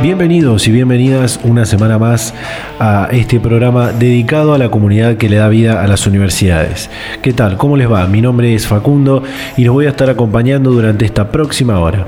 [0.00, 2.32] Bienvenidos y bienvenidas una semana más
[2.78, 6.88] a este programa dedicado a la comunidad que le da vida a las universidades.
[7.20, 7.56] ¿Qué tal?
[7.56, 8.06] ¿Cómo les va?
[8.06, 9.24] Mi nombre es Facundo
[9.56, 12.06] y los voy a estar acompañando durante esta próxima hora.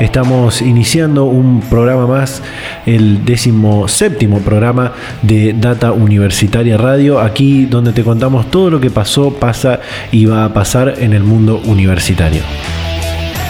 [0.00, 2.42] Estamos iniciando un programa más,
[2.86, 8.90] el décimo séptimo programa de Data Universitaria Radio, aquí donde te contamos todo lo que
[8.90, 9.78] pasó, pasa
[10.10, 12.42] y va a pasar en el mundo universitario.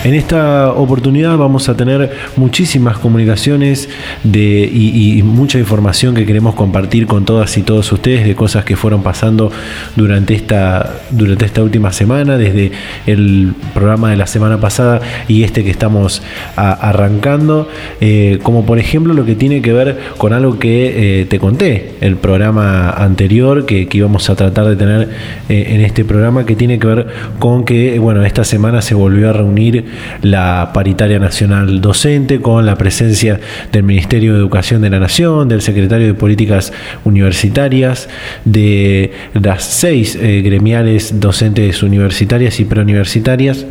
[0.04, 3.88] En esta oportunidad vamos a tener muchísimas comunicaciones
[4.22, 8.76] de, y, mucha información que queremos compartir con todas y todos ustedes de cosas que
[8.76, 9.50] fueron pasando
[9.96, 12.72] durante esta, durante esta última semana, desde
[13.06, 16.20] el programa de la semana pasada y este que estamos
[16.54, 17.70] arrancando,
[18.02, 21.92] eh, como por ejemplo lo que tiene que ver con algo que eh, te conté,
[22.02, 25.08] el programa anterior que, íbamos a tratar de tener
[25.48, 27.06] eh, en este programa, que tiene que ver
[27.38, 32.76] con que, bueno, esta semana se volvió a reunir la paritaria nacional docente con la
[32.76, 33.40] presencia
[33.72, 36.72] del Ministerio de Educación de la Nación, del Secretario de Políticas
[37.04, 38.08] Universitarias,
[38.44, 43.66] de las seis eh, gremiales docentes universitarias y preuniversitarias.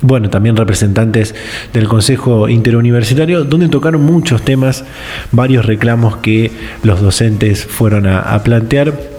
[0.00, 1.34] Bueno, también representantes
[1.72, 4.84] del Consejo Interuniversitario, donde tocaron muchos temas,
[5.32, 6.52] varios reclamos que
[6.84, 9.17] los docentes fueron a plantear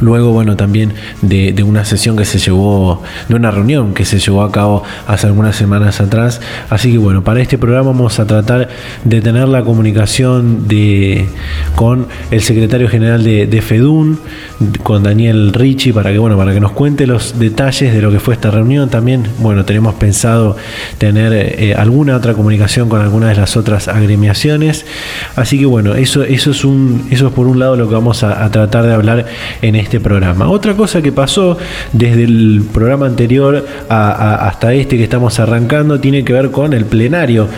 [0.00, 4.42] Luego, bueno, también de, una sesión que se llevó, de una reunión que se llevó
[4.42, 6.40] a cabo hace algunas semanas atrás.
[6.70, 8.68] Así que bueno, para este programa vamos a tratar
[9.04, 11.26] de tener la comunicación de,
[11.76, 14.18] con el secretario general de, FEDUN,
[14.82, 18.18] con Daniel Ricci, para que, bueno, para que nos cuente los detalles de lo que
[18.18, 18.88] fue esta reunión.
[18.88, 20.56] También, bueno, tenemos pensado
[20.98, 24.84] tener eh, alguna otra comunicación con algunas de las otras agremiaciones.
[25.36, 28.24] Así que bueno, eso, eso, es, un, eso es por un lado lo que vamos
[28.24, 29.26] a, a tratar de hablar
[29.60, 30.48] en este programa.
[30.48, 31.58] Otra cosa que pasó
[31.92, 37.48] desde el programa anterior hasta este que estamos arrancando tiene que ver con el plenario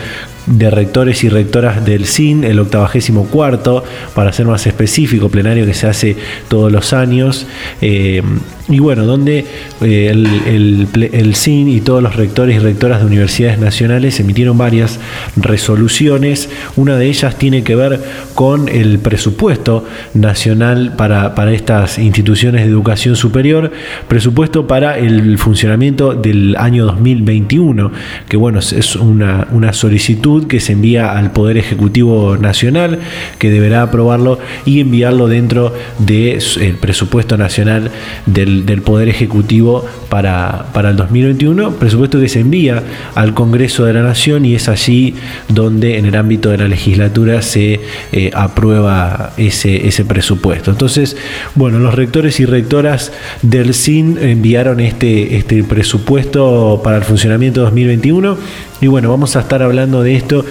[0.45, 3.83] de rectores y rectoras del CIN, el 84
[4.13, 6.15] para ser más específico, plenario que se hace
[6.47, 7.47] todos los años.
[7.81, 8.21] Eh,
[8.67, 9.45] y bueno, donde
[9.81, 14.99] eh, el, el, CIN y todos los rectores y rectoras de universidades nacionales emitieron varias
[15.35, 16.49] resoluciones.
[16.75, 18.01] Una de ellas tiene que ver
[18.33, 23.71] con el presupuesto nacional para, para estas instituciones de educación superior,
[24.07, 27.91] presupuesto para el funcionamiento del año 2021,
[28.27, 32.97] que bueno, es una, una solicitud que se envía al Poder Ejecutivo Nacional,
[33.37, 36.41] que deberá aprobarlo y enviarlo dentro del
[36.81, 37.91] presupuesto nacional
[38.25, 42.83] del del, Poder Ejecutivo para, para, el 2021, presupuesto que se envía
[43.15, 45.15] al Congreso de la Nación y es allí
[45.49, 47.79] donde en el ámbito de la legislatura se
[48.11, 50.71] eh, aprueba ese, ese presupuesto.
[50.71, 51.17] Entonces,
[51.55, 53.11] bueno, los rectores y rectoras
[53.41, 58.37] del CIN enviaron este, este presupuesto para el funcionamiento 2021
[58.81, 60.45] y bueno, vamos a estar hablando de esto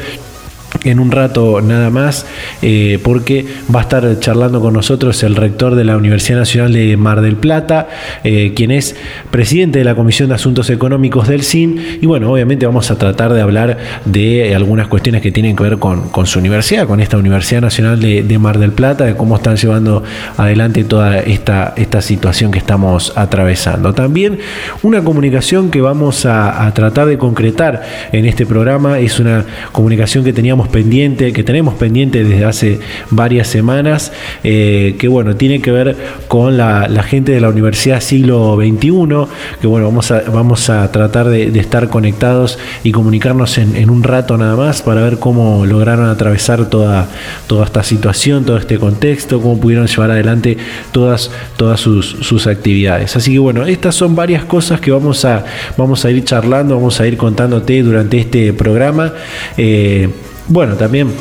[0.84, 2.26] en un rato nada más,
[2.62, 6.96] eh, porque va a estar charlando con nosotros el rector de la Universidad Nacional de
[6.96, 7.88] Mar del Plata,
[8.22, 8.96] eh, quien es
[9.30, 13.32] presidente de la Comisión de Asuntos Económicos del CIN, y bueno, obviamente vamos a tratar
[13.32, 17.60] de hablar de algunas cuestiones que tienen que ver con, su universidad, con esta Universidad
[17.60, 20.02] Nacional de, Mar del Plata, de cómo están llevando
[20.36, 23.94] adelante toda esta, esta situación que estamos atravesando.
[23.94, 24.38] También
[24.82, 30.32] una comunicación que vamos a tratar de concretar en este programa es una comunicación que
[30.32, 32.80] teníamos pendiente, que tenemos pendiente desde hace
[33.10, 34.10] varias semanas,
[34.42, 35.96] eh, que bueno, tiene que ver
[36.26, 38.80] con la, gente de la Universidad Siglo XXI,
[39.60, 44.36] que bueno, vamos a, vamos a tratar de, estar conectados y comunicarnos en, un rato
[44.36, 47.06] nada más para ver cómo lograron atravesar toda,
[47.46, 50.56] toda esta situación, todo este contexto, cómo pudieron llevar adelante
[50.90, 53.14] todas, todas sus, actividades.
[53.14, 55.44] Así que bueno, estas son varias cosas que vamos a,
[55.76, 59.12] vamos a ir charlando, vamos a ir contándote durante este programa.
[59.56, 60.08] Eh,
[60.48, 61.12] bueno, también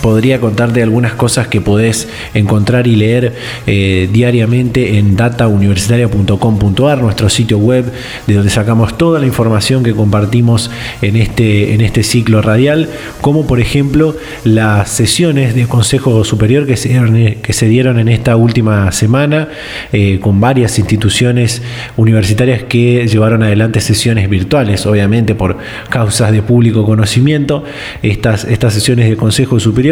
[0.00, 3.34] podría contarte algunas cosas que podés encontrar y leer
[3.66, 7.84] eh, diariamente en datauniversitaria.com.ar, nuestro sitio web
[8.26, 10.70] de donde sacamos toda la información que compartimos
[11.02, 12.88] en este, en este ciclo radial,
[13.20, 19.48] como por ejemplo las sesiones de Consejo Superior que se dieron, en esta última semana
[19.92, 21.62] eh, con varias instituciones
[21.96, 25.58] universitarias que llevaron adelante sesiones virtuales, obviamente por
[25.88, 27.64] causas de público conocimiento.
[28.02, 29.89] Estas, estas sesiones de Consejo Superior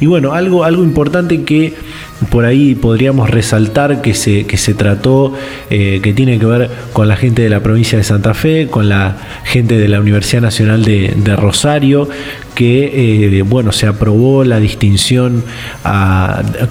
[0.00, 1.74] Y bueno, algo, algo importante que
[2.30, 5.34] por ahí podríamos resaltar que se, que se trató,
[5.70, 8.88] eh, que tiene que ver con la gente de la provincia de Santa Fe, con
[8.88, 12.08] la gente de la Universidad Nacional de, Rosario,
[12.54, 15.44] que eh, bueno, se aprobó la distinción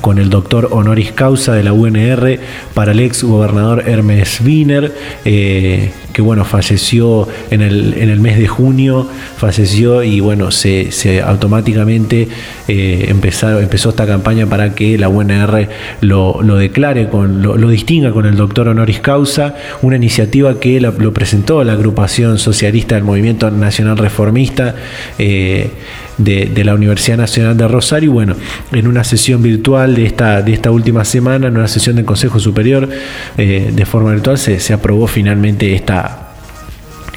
[0.01, 2.39] con el doctor honoris causa de la UNR
[2.73, 4.93] para el ex gobernador Hermes Wiener.
[5.25, 10.89] Eh, que bueno, falleció en el, en el mes de junio, falleció y bueno, se,
[11.21, 12.29] automáticamente
[12.69, 15.67] eh, empezó, empezó esta campaña para que la UNR
[15.99, 21.61] lo, declare, con, lo, distinga con el doctor honoris causa, una iniciativa que lo presentó
[21.65, 24.73] la agrupación socialista del Movimiento Nacional Reformista.
[25.19, 25.69] Eh,
[26.17, 28.11] de, la Universidad Nacional de Rosario.
[28.11, 28.35] Bueno,
[28.71, 32.39] en una sesión virtual de esta, de esta última semana, en una sesión del Consejo
[32.39, 32.89] Superior
[33.37, 36.04] eh, de forma virtual, se, se aprobó finalmente esta,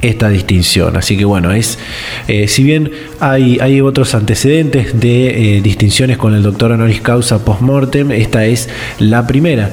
[0.02, 0.96] esta distinción.
[0.96, 1.78] Así que bueno, es
[2.26, 8.12] eh, si bien hay, otros antecedentes de eh, distinciones con el doctor honoris causa post-mortem,
[8.12, 8.68] esta es
[8.98, 9.70] la primera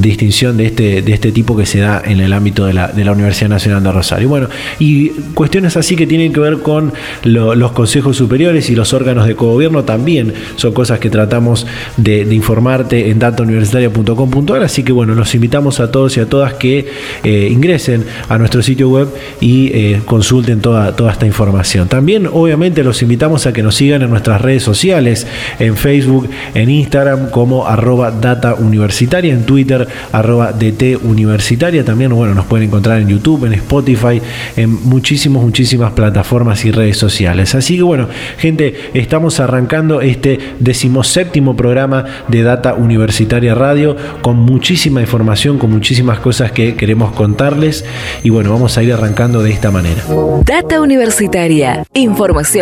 [0.00, 3.04] distinción de este, de este tipo que se da en el ámbito de la, de
[3.04, 4.28] la Universidad Nacional de Rosario.
[4.28, 4.48] Bueno,
[4.78, 6.92] y cuestiones así que tienen que ver con
[7.24, 13.10] los consejos superiores y los órganos de cogobierno también son cosas que tratamos de, informarte
[13.10, 16.88] en datauniversitaria.com.ar, así que bueno, los invitamos a todos y a todas que
[17.24, 19.08] eh, ingresen a nuestro sitio web
[19.40, 21.88] y eh, consulten toda, toda esta información.
[21.88, 25.26] También obviamente los invitamos a que nos sigan en nuestras redes sociales,
[25.58, 31.84] en Facebook, en Instagram como arroba data universitaria, en Twitter, arroba DT Universitaria.
[31.84, 34.22] También, bueno, nos pueden encontrar en YouTube, en Spotify,
[34.56, 37.54] en muchísimas, muchísimas plataformas y redes sociales.
[37.54, 38.08] Así que, bueno,
[38.38, 46.18] gente, estamos arrancando este decimoséptimo programa de Data Universitaria Radio con muchísima información, con muchísimas
[46.20, 47.84] cosas que queremos contarles.
[48.22, 50.02] Y bueno, vamos a ir arrancando de esta manera.
[50.44, 51.84] Data Universitaria.
[51.94, 52.61] Información,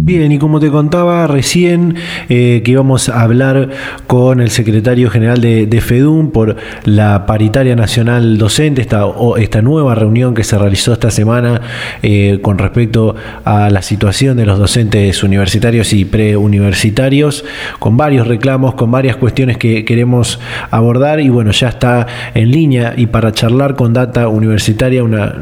[0.00, 1.96] Bien, y como te contaba recién
[2.28, 3.70] eh, que íbamos a hablar
[4.06, 6.54] con el secretario general de, FEDUM por
[6.84, 9.06] la paritaria nacional docente, esta,
[9.38, 11.62] esta nueva reunión que se realizó esta semana
[12.04, 17.44] eh, con respecto a la situación de los docentes universitarios y preuniversitarios,
[17.80, 20.38] con varios reclamos, con varias cuestiones que queremos
[20.70, 25.34] abordar y bueno, ya está en línea y para charlar con Data Universitaria una,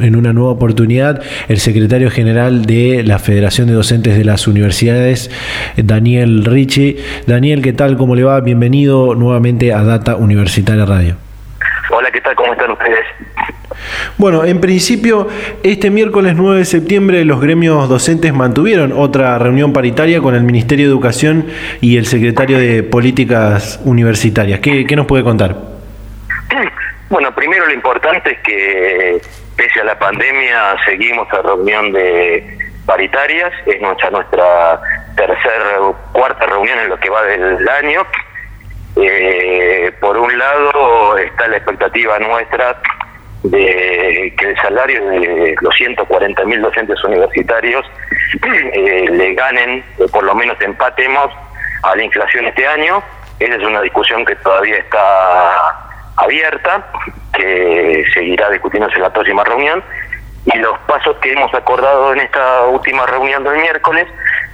[0.00, 5.30] en una nueva oportunidad el secretario general de la Federación de Docentes de las universidades,
[5.76, 6.96] Daniel Ricci.
[7.26, 7.96] Daniel, ¿qué tal?
[7.96, 8.40] ¿Cómo le va?
[8.40, 11.16] Bienvenido nuevamente a Data Universitaria Radio.
[11.90, 12.34] Hola, ¿qué tal?
[12.34, 13.04] ¿Cómo están ustedes?
[14.16, 15.28] Bueno, en principio,
[15.62, 20.86] este miércoles 9 de septiembre los gremios docentes mantuvieron otra reunión paritaria con el Ministerio
[20.86, 21.46] de Educación
[21.80, 24.60] y el secretario de Políticas Universitarias.
[24.60, 25.56] ¿Qué, qué nos puede contar?
[27.10, 29.20] Bueno, primero lo importante es que
[29.56, 34.80] pese a la pandemia seguimos a reunión de paritarias, es nuestra, nuestra
[35.14, 38.06] tercera, cuarta reunión en lo que va del año.
[38.96, 42.80] Eh, por un lado está la expectativa nuestra
[43.44, 47.84] de que el salario de los 140 mil docentes universitarios
[48.72, 51.30] eh, le ganen, por lo menos empatemos
[51.82, 53.02] a la inflación este año.
[53.38, 55.76] Esa es una discusión que todavía está
[56.16, 56.90] abierta,
[57.34, 59.84] que seguirá discutiéndose en la próxima reunión
[60.54, 64.06] y los pasos que hemos acordado en esta última reunión del miércoles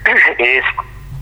[0.39, 0.65] es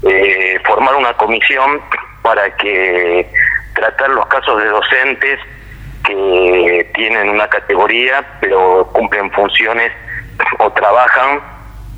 [0.05, 1.81] eh, formar una comisión
[2.23, 3.29] para que
[3.75, 5.39] tratar los casos de docentes
[6.05, 9.93] que tienen una categoría pero cumplen funciones
[10.59, 11.41] o trabajan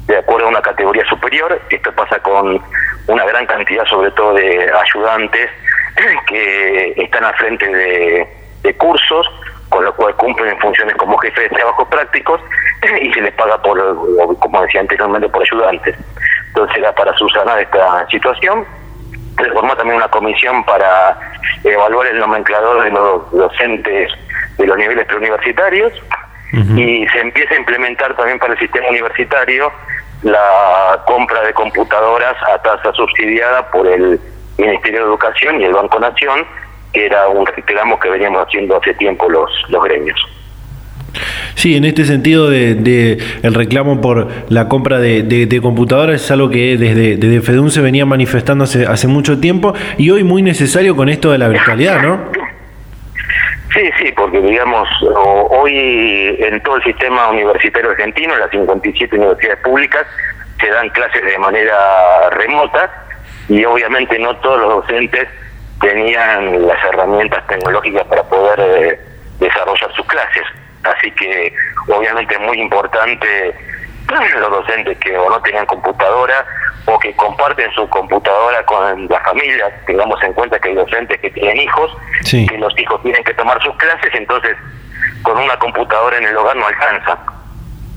[0.06, 1.60] de acuerdo a una categoría superior.
[1.70, 2.60] Esto pasa con
[3.06, 5.50] una gran cantidad sobre todo de ayudantes
[6.26, 8.28] que están al frente de,
[8.62, 9.26] de cursos
[9.68, 12.40] con lo cual cumplen funciones como jefe de trabajo prácticos
[13.00, 13.78] y se les paga por,
[14.38, 15.96] como decía anteriormente, por ayudantes.
[16.48, 18.64] Entonces era para subsanar esta situación.
[19.36, 21.18] Se formó también una comisión para
[21.64, 24.12] evaluar el nomenclador de los docentes
[24.58, 25.92] de los niveles preuniversitarios
[26.52, 29.72] y se empieza a implementar también para el sistema universitario
[30.22, 34.20] la compra de computadoras a tasa subsidiada por el
[34.56, 36.46] Ministerio de Educación y el Banco Nación
[36.94, 40.18] que era un reclamo que veníamos haciendo hace tiempo los, los gremios.
[41.54, 46.50] Sí, en este sentido de, el reclamo por la compra de, de, computadoras es algo
[46.50, 50.96] que desde, desde FEDUN se venía manifestando hace, hace mucho tiempo y hoy muy necesario
[50.96, 52.32] con esto de la virtualidad, ¿no?
[53.72, 54.88] Sí, sí, porque digamos,
[55.50, 60.06] hoy en todo el sistema universitario argentino, en las 57 universidades públicas,
[60.60, 63.06] se dan clases de manera remota
[63.48, 65.28] y obviamente no todos los docentes
[65.80, 69.00] tenían las herramientas tecnológicas para poder eh,
[69.38, 70.44] desarrollar sus clases.
[70.82, 71.54] Así que
[71.88, 73.54] obviamente es muy importante
[74.40, 76.44] los docentes que o no tengan computadora
[76.86, 79.72] o que comparten su computadora con la familia.
[79.86, 81.90] Tengamos en cuenta que hay docentes que tienen hijos,
[82.30, 84.56] que los hijos tienen que tomar sus clases, entonces
[85.22, 87.18] con una computadora en el hogar no alcanza.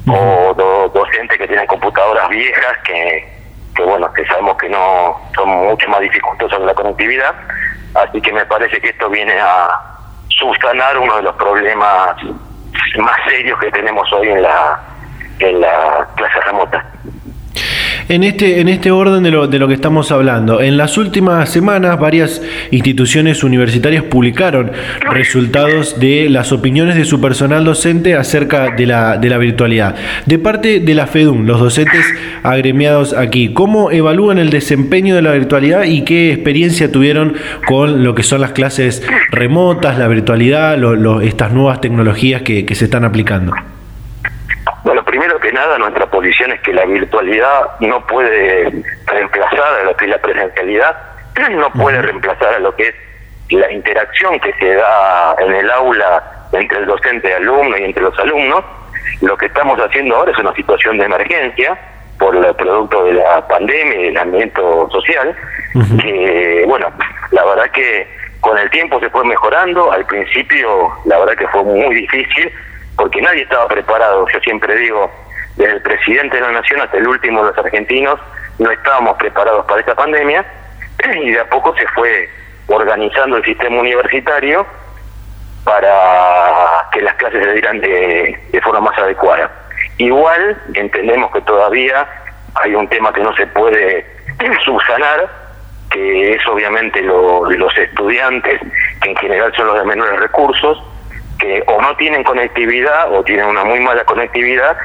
[0.10, 0.54] O
[0.94, 3.37] docentes que tienen computadoras viejas que,
[3.78, 7.34] que, bueno, que sabemos que no son mucho más dificultosas en la conectividad.
[7.94, 9.80] Así que me parece que esto viene a
[10.30, 12.16] subsanar uno de los problemas
[12.98, 14.80] más serios que tenemos hoy en la
[15.40, 16.84] en la clase remota.
[18.10, 21.50] En este, en este orden de lo, de lo que estamos hablando, en las últimas
[21.50, 24.72] semanas varias instituciones universitarias publicaron
[25.12, 29.96] resultados de las opiniones de su personal docente acerca de la, de la virtualidad.
[30.26, 32.06] De parte de la FEDUM, los docentes
[32.44, 37.34] agremiados aquí, ¿cómo evalúan el desempeño de la virtualidad y qué experiencia tuvieron
[37.68, 40.78] con lo que son las clases remotas, la virtualidad,
[41.24, 43.52] estas nuevas tecnologías que, que se están aplicando?
[45.48, 50.12] Que nada, nuestra posición es que la virtualidad no puede reemplazar a lo que es
[50.12, 50.98] la presencialidad,
[51.52, 52.96] no puede reemplazar a lo que es
[53.52, 58.04] la interacción que se da en el aula entre el docente y alumno y entre
[58.04, 58.62] los alumnos.
[59.22, 61.80] Lo que estamos haciendo ahora es una situación de emergencia
[62.20, 64.62] por el producto de la pandemia y del ambiente
[64.92, 65.34] social,
[66.02, 66.92] que, bueno,
[67.32, 68.06] la verdad que
[68.42, 72.52] con el tiempo se fue mejorando, al principio la verdad que fue muy difícil,
[72.98, 74.28] porque nadie estaba preparado.
[74.34, 75.10] Yo siempre digo,
[75.58, 78.20] desde el presidente de la nación hasta el último de los argentinos,
[78.60, 80.46] no estábamos preparados para esta pandemia
[81.22, 82.30] y de a poco se fue
[82.68, 84.66] organizando el sistema universitario
[85.64, 89.52] para que las clases se dieran de, de forma más adecuada.
[89.98, 92.08] Igual entendemos que todavía
[92.56, 94.06] hay un tema que no se puede
[94.66, 95.28] subsanar,
[95.90, 98.62] que es obviamente los estudiantes,
[99.02, 100.82] que en general son los de menores recursos,
[101.40, 104.78] que o no tienen conectividad o tienen una muy mala conectividad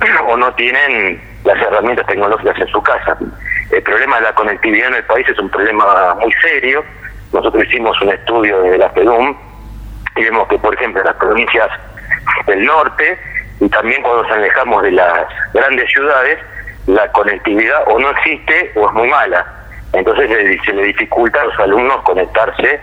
[0.28, 3.16] o no tienen las herramientas tecnológicas en su casa.
[3.70, 6.84] El problema de la conectividad en el país es un problema muy serio.
[7.32, 9.36] Nosotros hicimos un estudio de la FEDUM
[10.16, 11.68] y vemos que, por ejemplo, en las provincias
[12.46, 13.18] del norte
[13.60, 16.38] y también cuando nos alejamos de las grandes ciudades,
[16.86, 19.46] la conectividad o no existe o es muy mala.
[19.92, 20.30] Entonces
[20.64, 22.80] se le dificulta a los alumnos conectarse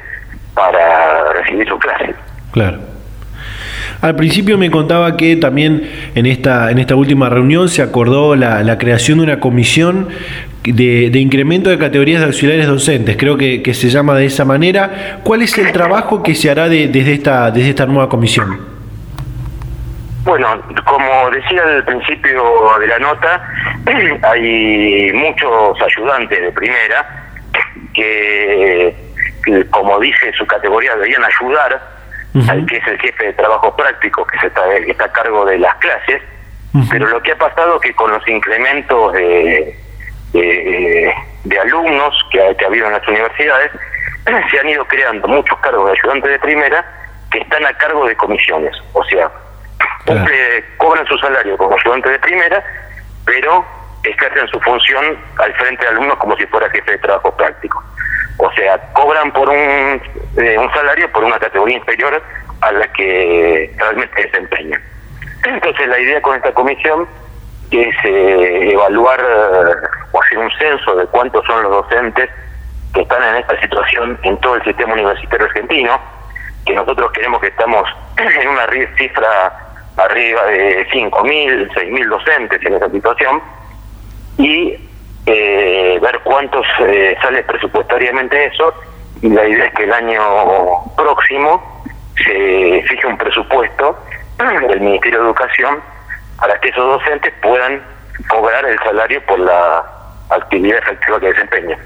[0.54, 2.16] para recibir su clase.
[2.52, 2.97] Claro.
[4.02, 8.78] Al principio me contaba que también en esta, en esta última reunión se acordó la,
[8.78, 10.10] creación de una comisión
[10.64, 15.20] de, incremento de categorías de auxiliares docentes, creo que, se llama de esa manera.
[15.24, 18.78] ¿Cuál es el trabajo que se hará desde, esta, desde esta nueva comisión?
[20.24, 22.44] Bueno, como decía al principio
[22.80, 23.50] de la nota,
[24.32, 27.26] hay muchos ayudantes de primera
[27.94, 28.94] que,
[29.72, 31.97] como dice su categoría, deberían ayudar
[32.50, 35.58] al que es el jefe de trabajo práctico, que, se está, está a cargo de
[35.58, 36.22] las clases,
[36.92, 39.76] pero lo que ha pasado es que con los incrementos de,
[40.34, 43.72] de, alumnos que ha, que ha habido en las universidades,
[44.52, 46.86] se han ido creando muchos cargos de ayudantes de primera
[47.32, 49.30] que están a cargo de comisiones, o sea,
[50.78, 52.64] cobran su salario como ayudante de primera,
[53.26, 53.66] pero
[54.04, 57.84] ejercen su función al frente de alumnos como si fuera jefe de trabajo práctico.
[58.38, 60.02] O sea, cobran por un,
[60.38, 62.22] eh, un salario por una categoría inferior
[62.62, 64.82] a la que realmente desempeñan.
[65.44, 67.08] Entonces la idea con esta comisión
[67.72, 72.30] es eh, evaluar eh, o hacer un censo de cuántos son los docentes
[72.94, 76.00] que están en esta situación en todo el sistema universitario argentino,
[76.66, 77.84] que nosotros queremos que estamos
[78.18, 78.68] en una
[78.98, 79.54] cifra
[79.98, 83.42] arriba de 5.000, 6.000 docentes en esa situación,
[84.38, 84.87] y
[85.28, 88.74] eh, ver cuántos eh, sale presupuestariamente eso
[89.22, 90.22] y la idea es que el año
[90.96, 91.84] próximo
[92.16, 93.98] se fije un presupuesto
[94.70, 95.80] del Ministerio de Educación
[96.40, 97.82] para que esos docentes puedan
[98.30, 99.84] cobrar el salario por la
[100.30, 101.80] actividad efectiva que desempeñan.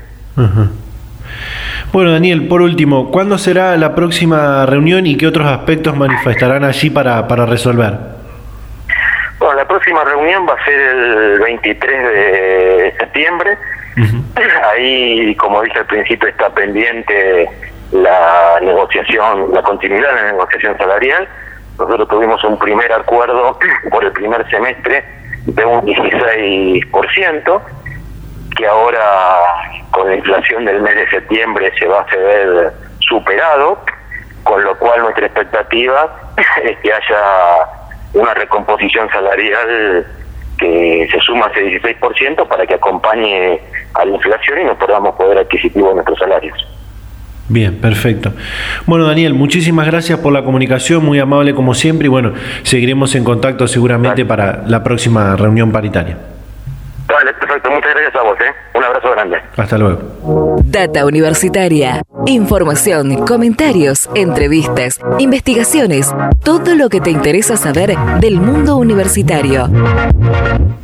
[1.91, 6.91] Bueno, Daniel, por último, ¿cuándo será la próxima reunión y qué otros aspectos manifestarán allí
[6.91, 8.20] para, para resolver?
[9.41, 13.57] Bueno, la próxima reunión va a ser el 23 de septiembre.
[14.71, 17.49] Ahí, como dije al principio, está pendiente
[17.91, 21.27] la negociación, la continuidad de la negociación salarial.
[21.79, 23.57] Nosotros tuvimos un primer acuerdo
[23.89, 25.03] por el primer semestre
[25.47, 27.61] de un 16%,
[28.55, 28.99] que ahora
[29.89, 33.79] con la inflación del mes de septiembre se va a ver superado,
[34.43, 36.15] con lo cual nuestra expectativa
[36.63, 37.80] es que haya
[38.13, 40.05] una recomposición salarial
[40.57, 43.59] que se suma ese 16% para que acompañe
[43.93, 46.67] a la inflación y nos podamos poder adquisitivo de nuestros salarios.
[47.49, 48.31] Bien, perfecto.
[48.85, 53.23] Bueno, Daniel, muchísimas gracias por la comunicación, muy amable como siempre, y bueno, seguiremos en
[53.23, 56.17] contacto seguramente para la próxima reunión paritaria.
[57.11, 58.53] Vale, perfecto, muchas gracias a vos, ¿eh?
[58.73, 59.37] Un abrazo grande.
[59.57, 60.55] Hasta luego.
[60.63, 62.01] Data Universitaria.
[62.25, 66.13] Información, comentarios, entrevistas, investigaciones,
[66.43, 69.67] todo lo que te interesa saber del mundo universitario.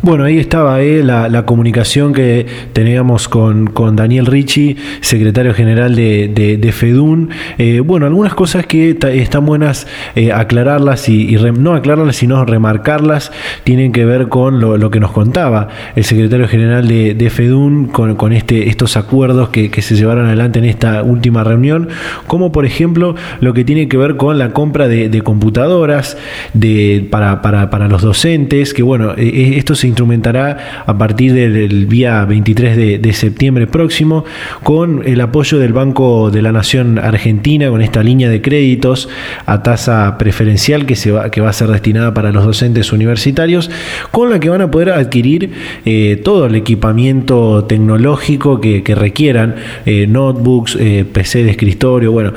[0.07, 6.71] Bueno, ahí estaba eh, la, comunicación que teníamos con, Daniel Ricci, secretario general de, de,
[6.71, 7.29] FEDUN.
[7.57, 13.33] Eh, bueno, algunas cosas que están buenas eh, aclararlas y, no aclararlas, sino remarcarlas,
[13.65, 16.16] tienen que ver con lo, que nos contaba el secretario
[16.47, 21.43] general de, de FEDUN con, este, estos acuerdos que, se llevaron adelante en esta última
[21.43, 21.89] reunión,
[22.25, 26.17] como por ejemplo lo que tiene que ver con la compra de, computadoras
[26.53, 32.25] de, para, para, para, los docentes, que bueno, esto se instrumentará a partir del día
[32.25, 34.25] 23 de, septiembre próximo
[34.63, 39.09] con el apoyo del Banco de la Nación Argentina con esta línea de créditos
[39.45, 43.71] a tasa preferencial que, se va, que va a ser destinada para los docentes universitarios,
[44.11, 45.51] con la que van a poder adquirir
[45.85, 52.33] eh, todo el equipamiento tecnológico que, requieran, eh, notebooks, eh, PC de escritorio, bueno,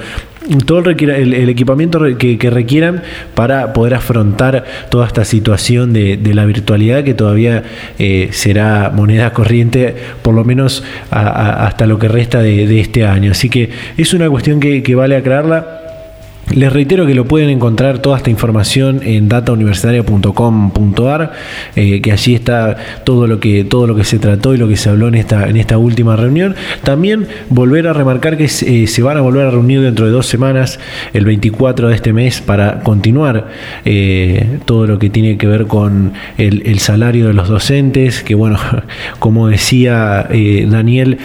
[0.67, 3.03] todo el, equipamiento que, requieran
[3.35, 7.63] para poder afrontar toda esta situación de, la virtualidad que todavía
[7.99, 13.33] eh, será moneda corriente por lo menos hasta lo que resta de, este año.
[13.33, 15.90] Así que es una cuestión que, que vale aclararla
[16.55, 21.33] les reitero que lo pueden encontrar toda esta información en datauniversitaria.com.ar,
[21.77, 24.77] eh, que allí está todo lo que todo lo que se trató y lo que
[24.77, 26.57] se habló en esta en esta última reunión.
[26.83, 30.27] También volver a remarcar que eh, se van a volver a reunir dentro de dos
[30.27, 30.81] semanas,
[31.13, 33.49] el 24 de este mes, para continuar
[33.85, 38.59] eh, todo lo que tiene que ver con el, salario de los docentes, que bueno,
[39.19, 40.29] como decía
[40.67, 41.19] Daniel,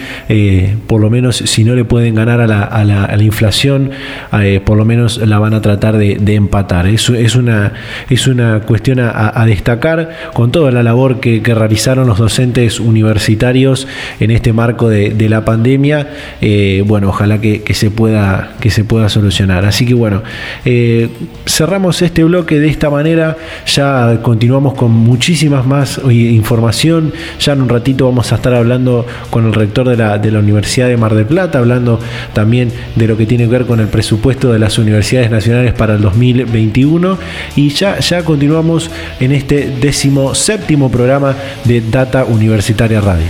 [0.86, 3.90] por lo menos si no le pueden ganar a la, a la inflación,
[4.64, 6.86] por lo menos la van a tratar de, empatar.
[6.86, 7.72] Es, es, una,
[8.10, 13.86] es una cuestión a, destacar con toda la labor que, realizaron los docentes universitarios
[14.20, 16.08] en este marco de, la pandemia.
[16.40, 19.64] Eh, bueno, ojalá que, se pueda, que se pueda solucionar.
[19.64, 20.22] Así que bueno,
[20.64, 21.08] eh,
[21.46, 23.36] cerramos este bloque de esta manera.
[23.66, 27.12] Ya continuamos con muchísimas más información.
[27.40, 30.38] Ya en un ratito vamos a estar hablando con el rector de la, de la
[30.38, 31.98] Universidad de Mar del Plata, hablando
[32.32, 35.94] también de lo que tiene que ver con el presupuesto de las universidades nacionales para
[35.94, 37.16] el 2021
[37.54, 38.90] y ya, ya continuamos
[39.20, 43.26] en este décimo séptimo programa de Data Universitaria Radio.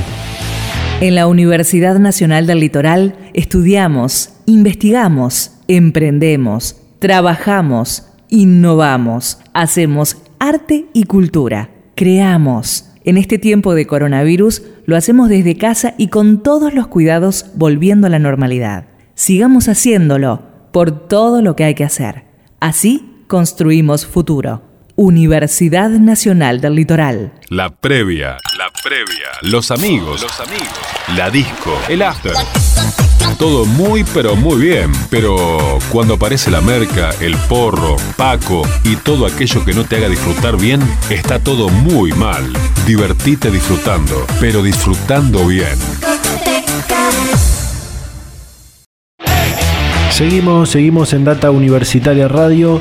[1.02, 11.68] En la Universidad Nacional del Litoral estudiamos, investigamos, emprendemos, trabajamos, innovamos, hacemos arte y cultura,
[11.94, 12.90] creamos.
[13.04, 18.06] En este tiempo de coronavirus lo hacemos desde casa y con todos los cuidados volviendo
[18.06, 18.86] a la normalidad.
[19.14, 22.24] Sigamos haciéndolo por todo lo que hay que hacer.
[22.60, 24.60] Así construimos futuro.
[24.94, 27.32] Universidad Nacional del Litoral.
[27.48, 30.78] La previa, la previa, los amigos, los amigos,
[31.16, 32.34] la disco, el after.
[33.38, 39.24] Todo muy pero muy bien, pero cuando aparece la merca, el porro, Paco y todo
[39.24, 42.52] aquello que no te haga disfrutar bien, está todo muy mal.
[42.86, 45.78] Divertite disfrutando, pero disfrutando bien.
[50.16, 52.80] Seguimos, seguimos en Data Universitaria Radio,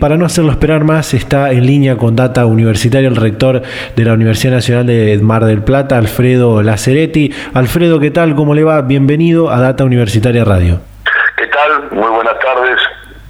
[0.01, 3.63] para no hacerlo esperar más, está en línea con Data Universitaria el rector
[3.95, 8.35] de la Universidad Nacional de Mar del Plata, Alfredo Laceretti Alfredo, ¿qué tal?
[8.35, 8.83] ¿Cómo le va?
[8.83, 10.81] Bienvenido a Data Universitaria Radio.
[11.37, 11.91] ¿Qué tal?
[11.91, 12.79] Muy buenas tardes.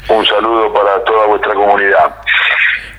[0.09, 2.15] Un saludo para toda vuestra comunidad.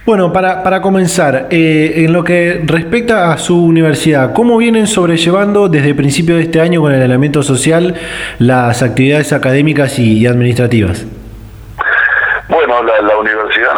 [0.03, 5.67] Bueno, para, para comenzar, eh, en lo que respecta a su universidad, ¿cómo vienen sobrellevando
[5.69, 7.93] desde el principio de este año con el elemento social
[8.39, 11.05] las actividades académicas y, administrativas?
[12.49, 13.71] Bueno, la, Universidad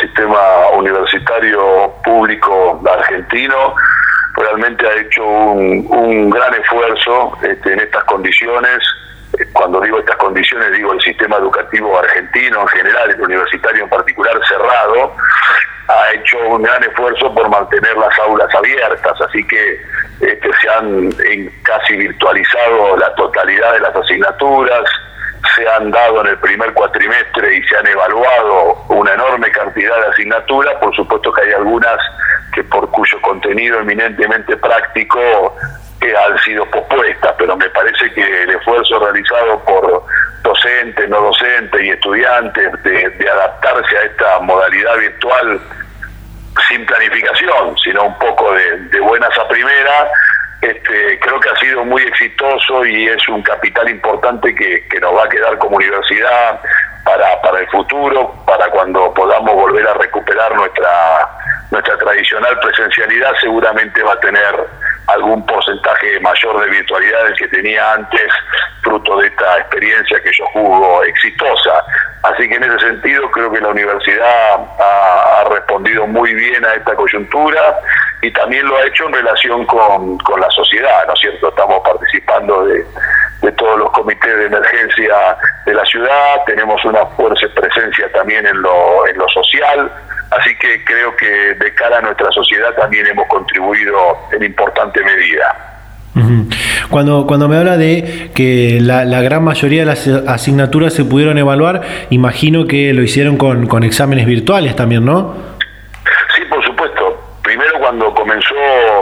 [0.00, 0.38] sistema
[0.76, 3.74] universitario público argentino
[4.44, 8.78] realmente ha hecho un, gran esfuerzo este, en estas condiciones.
[9.52, 13.88] Cuando digo estas condiciones, digo el sistema educativo argentino en general, el universitario en
[16.04, 19.80] ha hecho un gran esfuerzo por mantener las aulas abiertas, así que
[20.20, 21.10] este, se han
[21.62, 24.84] casi virtualizado la totalidad de las asignaturas,
[25.54, 30.06] se han dado en el primer cuatrimestre y se han evaluado una enorme cantidad de
[30.08, 31.98] asignaturas, por supuesto que hay algunas
[32.54, 35.56] que por cuyo contenido eminentemente práctico
[36.00, 40.04] eh, han sido pospuestas, pero me parece que el esfuerzo realizado por
[40.42, 45.60] docentes, no docentes y estudiantes de, adaptarse a esta modalidad virtual
[46.68, 50.08] sin planificación, sino un poco de, buenas a primeras,
[50.60, 55.14] este, creo que ha sido muy exitoso y es un capital importante que, que nos
[55.14, 56.60] va a quedar como universidad
[57.04, 61.28] para, para el futuro, para cuando podamos volver a recuperar nuestra,
[61.70, 64.66] nuestra tradicional presencialidad, seguramente va a tener
[65.06, 68.32] algún porcentaje mayor de virtualidad del que tenía antes,
[68.82, 71.84] fruto de esta experiencia que yo juzgo exitosa.
[72.22, 76.74] Así que en ese sentido creo que la universidad ha, ha respondido muy bien a
[76.74, 77.80] esta coyuntura
[78.22, 81.48] y también lo ha hecho en relación con, con la sociedad, ¿no es cierto?
[81.50, 82.86] Estamos participando de,
[83.42, 85.36] de todos los comités de emergencia
[85.66, 89.90] de la ciudad, tenemos una fuerte presencia también en lo, en lo social,
[90.30, 93.98] así que creo que de cara a nuestra sociedad también hemos contribuido
[94.32, 95.70] en importante medida.
[96.90, 101.38] Cuando, cuando me habla de que la, la, gran mayoría de las asignaturas se pudieron
[101.38, 105.34] evaluar, imagino que lo hicieron con, con exámenes virtuales también, ¿no?
[107.84, 108.54] cuando comenzó,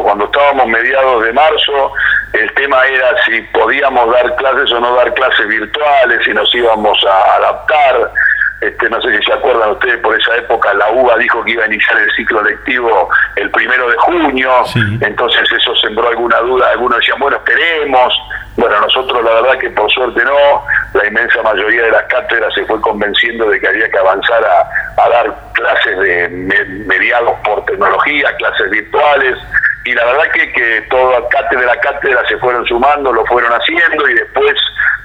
[0.03, 1.93] cuando estábamos mediados de marzo,
[2.33, 6.99] el tema era si podíamos dar clases o no dar clases virtuales, si nos íbamos
[7.05, 8.11] a adaptar.
[8.61, 11.65] Este, no sé si se acuerdan ustedes, por esa época la UBA dijo que iba
[11.65, 14.53] a iniciar el ciclo lectivo el primero de junio,
[15.01, 18.15] entonces eso sembró alguna duda, algunos decían, bueno, esperemos,
[18.57, 20.65] bueno, nosotros la verdad que por suerte no,
[20.95, 25.09] la inmensa mayoría de las cátedras se fue convenciendo de que había que avanzar a,
[25.09, 26.29] dar clases de
[26.87, 29.39] mediados por tecnología, clases virtuales,
[29.85, 34.09] y la verdad que, que toda cátedra a cátedra se fueron sumando, lo fueron haciendo
[34.09, 34.55] y después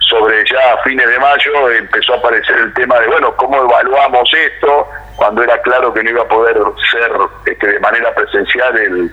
[0.09, 4.29] sobre ya a fines de mayo empezó a aparecer el tema de, bueno, ¿cómo evaluamos
[4.33, 4.89] esto?
[5.15, 6.57] Cuando era claro que no iba a poder
[6.91, 7.11] ser
[7.45, 9.11] este, de manera presencial el,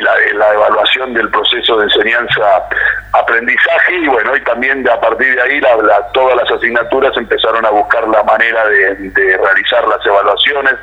[0.00, 6.10] la, evaluación del proceso de enseñanza-aprendizaje y bueno, y también a partir de ahí la,
[6.12, 10.74] todas las asignaturas empezaron a buscar la manera de, realizar las evaluaciones,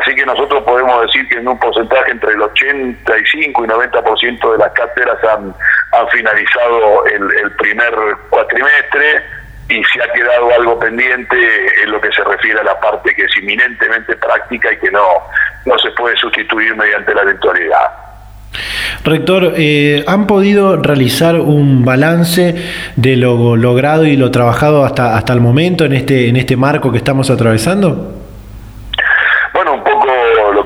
[0.00, 4.58] así que nosotros podemos decir que en un porcentaje entre el 85 y 90% de
[4.58, 5.54] las cátedras han,
[6.10, 7.94] finalizado el, el primer
[8.28, 9.22] cuatrimestre
[9.68, 11.36] y se ha quedado algo pendiente
[11.82, 15.04] en lo que se refiere a la parte que es inminentemente práctica y que no,
[15.64, 17.90] no se puede sustituir mediante la virtualidad.
[19.04, 22.54] Rector, eh, ¿han podido realizar un balance
[22.96, 26.92] de lo logrado y lo trabajado hasta, hasta el momento en este, en este marco
[26.92, 28.12] que estamos atravesando?
[29.52, 30.06] Bueno, un poco
[30.52, 30.64] lo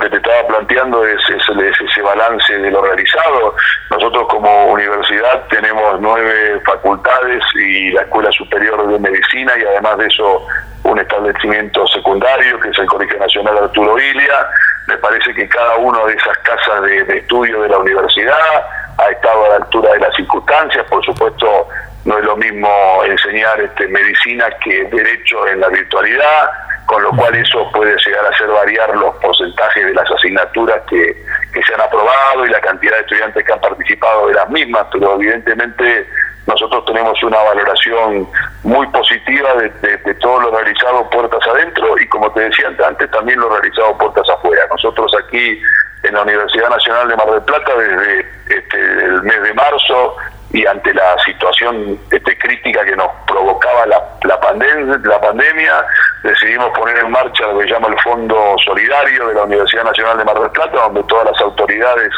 [0.59, 3.55] planteando es, ese balance de lo realizado.
[3.91, 10.07] Nosotros como universidad tenemos nueve facultades y la Escuela Superior de Medicina y además de
[10.07, 10.47] eso
[10.85, 14.47] un establecimiento secundario que es el Colegio Nacional Arturo Ilia
[14.87, 18.65] me parece que cada una de esas casas de, estudio de la universidad
[18.97, 20.85] ha estado a la altura de las circunstancias.
[20.89, 21.69] Por supuesto,
[22.05, 22.69] no es lo mismo
[23.05, 26.51] enseñar este, medicina que derecho en la virtualidad,
[26.89, 31.23] con lo cual eso puede llegar a hacer variar los porcentajes de las asignaturas que,
[31.53, 34.87] que se han aprobado y la cantidad de estudiantes que han participado de las mismas,
[34.91, 36.09] pero evidentemente
[36.47, 38.27] nosotros tenemos una valoración
[38.63, 43.51] muy positiva de, todo lo realizado puertas adentro y como te decía antes, también lo
[43.51, 44.63] realizado puertas afuera.
[44.71, 45.61] Nosotros aquí
[46.05, 50.17] en la Universidad Nacional de Mar del Plata desde este, el mes de marzo
[50.53, 55.85] y ante la situación este, crítica que nos provocaba la, la, pandemia, la pandemia,
[56.23, 60.25] decidimos poner en marcha lo que llama el Fondo Solidario de la Universidad Nacional de
[60.25, 62.13] Mar del Plata, donde todas las autoridades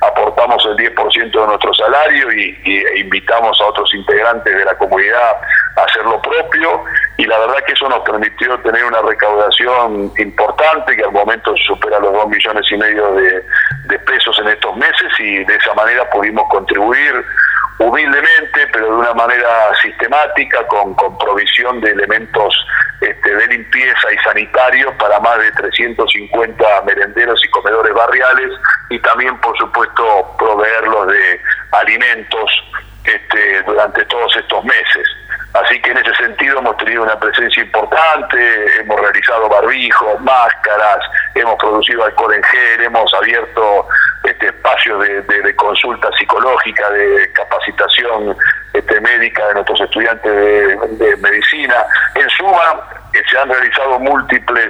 [0.00, 5.36] aportamos el 10% de nuestro salario y, e invitamos a otros integrantes de la comunidad
[5.76, 6.84] a hacer lo propio.
[7.18, 12.00] Y la verdad que eso nos permitió tener una recaudación importante que al momento supera
[12.00, 13.44] los 2 millones y medio de,
[13.84, 17.24] de pesos en estos meses y de esa manera pudimos contribuir
[17.82, 22.54] humildemente, pero de una manera sistemática, con, provisión de elementos
[23.00, 28.50] este, de limpieza y sanitarios para más de 350 merenderos y comedores barriales
[28.90, 31.40] y también, por supuesto, proveerlos de
[31.72, 32.50] alimentos
[33.04, 35.08] este, durante todos estos meses.
[35.54, 40.98] Así que en ese sentido hemos tenido una presencia importante, hemos realizado barbijos, máscaras,
[41.34, 43.86] hemos producido alcohol en gel, hemos abierto
[44.24, 48.34] este, espacios de, consulta psicológica, de capacitación
[48.72, 51.84] este, médica de nuestros estudiantes de, medicina.
[52.14, 52.80] En suma,
[53.12, 54.68] eh, se han realizado múltiples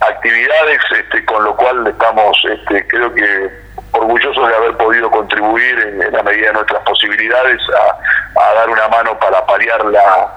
[0.00, 3.63] actividades, este, con lo cual estamos, este, creo que
[3.94, 9.18] orgullosos de haber podido contribuir en, la medida de nuestras posibilidades a, dar una mano
[9.18, 10.30] para paliar la,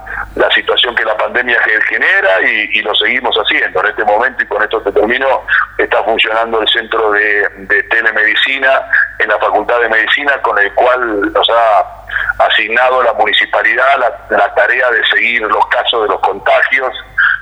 [0.54, 3.80] situación que la pandemia genera y, lo seguimos haciendo.
[3.82, 5.44] En este momento, y con esto te termino,
[5.78, 8.82] está funcionando el centro de, telemedicina
[9.20, 13.86] en la Facultad de Medicina, con el cual nos ha asignado la municipalidad
[14.30, 16.92] la tarea de seguir los casos de los contagios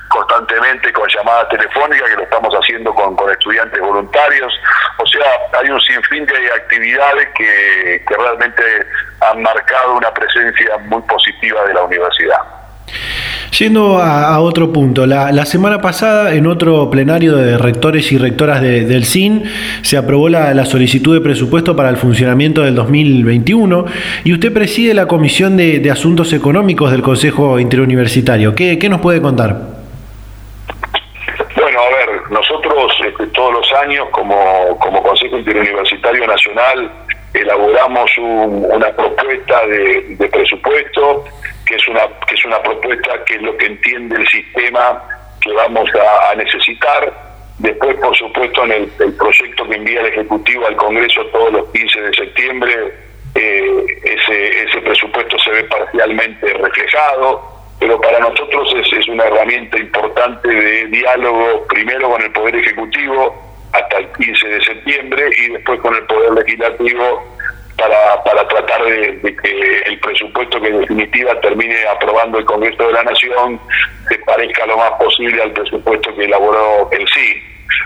[0.07, 4.53] constantemente con llamadas telefónicas, que lo estamos haciendo con, estudiantes voluntarios.
[4.97, 5.25] O sea,
[5.59, 8.63] hay un sinfín de actividades que, realmente
[9.21, 12.39] han marcado una presencia muy positiva de la universidad.
[13.57, 19.05] Yendo a, otro punto, la, semana pasada en otro plenario de rectores y rectoras del
[19.05, 19.43] CIN
[19.81, 23.85] se aprobó la, solicitud de presupuesto para el funcionamiento del 2021
[24.23, 28.55] y usted preside la Comisión de, Asuntos Económicos del Consejo Interuniversitario.
[28.55, 29.74] ¿Qué, qué nos puede contar?
[32.49, 36.91] Nosotros este, todos los años como, como Consejo Interuniversitario Nacional
[37.33, 41.25] elaboramos una propuesta de, presupuesto
[41.65, 45.01] que es una que es una propuesta que es lo que entiende el sistema
[45.41, 47.13] que vamos a, necesitar.
[47.57, 52.01] Después por supuesto en el, proyecto que envía el ejecutivo al Congreso todos los 15
[52.01, 52.93] de septiembre
[53.33, 59.77] eh, ese ese presupuesto se ve parcialmente reflejado pero para nosotros es, es una herramienta
[59.77, 63.35] importante de diálogo primero con el Poder Ejecutivo
[63.73, 67.23] hasta el 15 de septiembre y después con el Poder Legislativo
[67.77, 72.93] para, para tratar de, que el presupuesto que en definitiva termine aprobando el Congreso de
[72.93, 73.59] la Nación
[74.07, 77.43] se parezca lo más posible al presupuesto que elaboró el sí.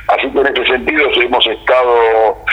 [0.10, 2.44] Así que en ese sentido hemos estado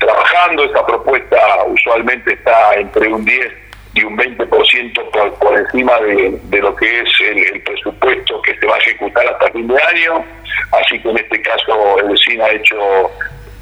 [0.00, 6.60] trabajando, esta propuesta usualmente está entre un 10 y un 20% por, por encima de,
[6.60, 10.24] lo que es el, presupuesto que se va a ejecutar hasta fin de año.
[10.72, 13.10] Así que en este caso el vecino ha hecho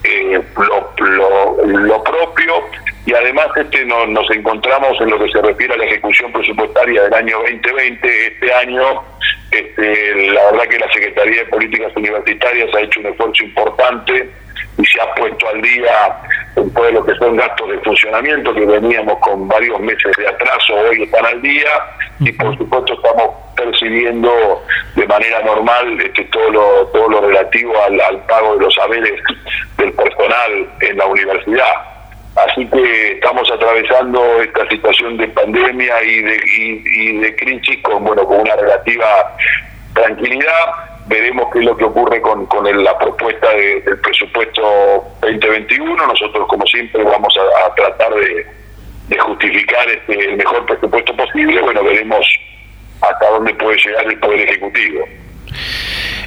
[0.04, 2.54] eh, lo, propio
[3.06, 7.14] y además este nos encontramos en lo que se refiere a la ejecución presupuestaria del
[7.14, 8.26] año 2020.
[8.26, 9.02] Este año,
[9.50, 14.30] este, la verdad que la Secretaría de Políticas Universitarias ha hecho un esfuerzo importante
[14.78, 16.16] y se ha puesto al día
[16.56, 20.74] en todo lo que son gastos de funcionamiento que veníamos con varios meses de atraso,
[20.74, 21.70] hoy están al día
[22.20, 24.64] y por supuesto estamos percibiendo
[24.94, 29.20] de manera normal este, todo lo todo lo relativo al, pago de los saberes
[29.78, 31.72] del personal en la universidad.
[32.36, 38.26] Así que estamos atravesando esta situación de pandemia y de, y de crisis con bueno
[38.26, 39.36] con una relativa
[39.94, 44.62] tranquilidad veremos qué es lo que ocurre con, con la propuesta del presupuesto
[45.20, 46.06] 2021.
[46.06, 48.46] Nosotros, como siempre, vamos a, tratar de,
[49.18, 51.60] justificar este, el mejor presupuesto posible.
[51.60, 52.26] Bueno, veremos
[53.00, 55.04] hasta dónde puede llegar el Poder Ejecutivo.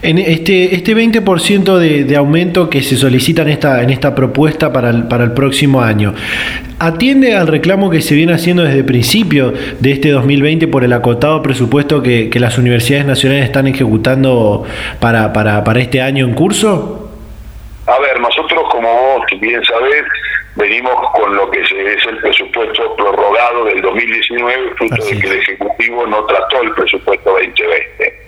[0.01, 4.71] En este, este 20% de, de, aumento que se solicita en esta, en esta propuesta
[4.71, 6.13] para el, para el próximo año,
[6.79, 10.93] ¿atiende al reclamo que se viene haciendo desde el principio de este 2020 por el
[10.93, 14.63] acotado presupuesto que, que las universidades nacionales están ejecutando
[15.01, 17.09] para, para, para este año en curso?
[17.85, 20.03] A ver, nosotros como vos bien sabés,
[20.59, 21.71] venimos con lo que es
[22.05, 28.23] el presupuesto prorrogado del 2019, fruto de que el Ejecutivo no trató el presupuesto 2020.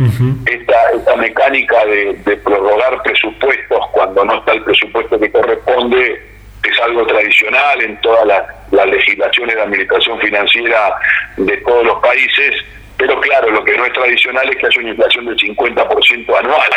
[0.45, 6.21] esta, esta mecánica de, prorrogar presupuestos cuando no está el presupuesto que corresponde
[6.63, 10.95] es algo tradicional en todas las legislaciones de administración financiera
[11.37, 12.55] de todos los países,
[12.97, 16.69] pero claro, lo que no es tradicional es que haya una inflación del 50% anual,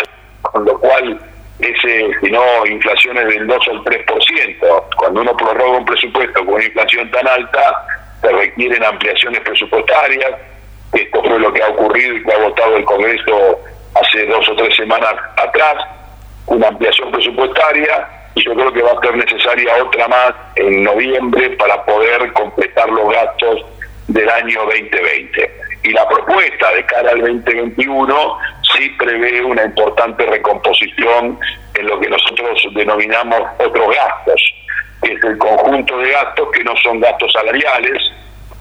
[0.43, 1.21] con lo cual
[1.59, 4.85] ese, si no, inflaciones del 2 o el 3%.
[4.97, 7.87] Cuando uno prorroga un presupuesto con una inflación tan alta,
[8.21, 10.33] se requieren ampliaciones presupuestarias.
[10.93, 13.61] Esto fue lo que ha ocurrido y que ha votado el Congreso
[13.95, 15.77] hace dos o tres semanas atrás,
[16.47, 21.51] una ampliación presupuestaria y yo creo que va a ser necesaria otra más en noviembre
[21.51, 23.65] para poder completar los gastos
[24.09, 25.51] del año 2020.
[25.85, 28.39] Y la propuesta de cara al 2021
[28.77, 31.39] sí prevé una importante recomposición
[31.75, 34.55] en lo que nosotros denominamos otros gastos,
[35.03, 38.03] que es el conjunto de gastos que no son gastos salariales,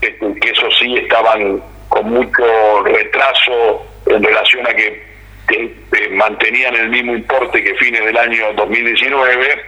[0.01, 5.13] este, que eso sí estaban con mucho retraso en relación a que,
[6.11, 9.61] mantenían el mismo importe que fines del año 2019,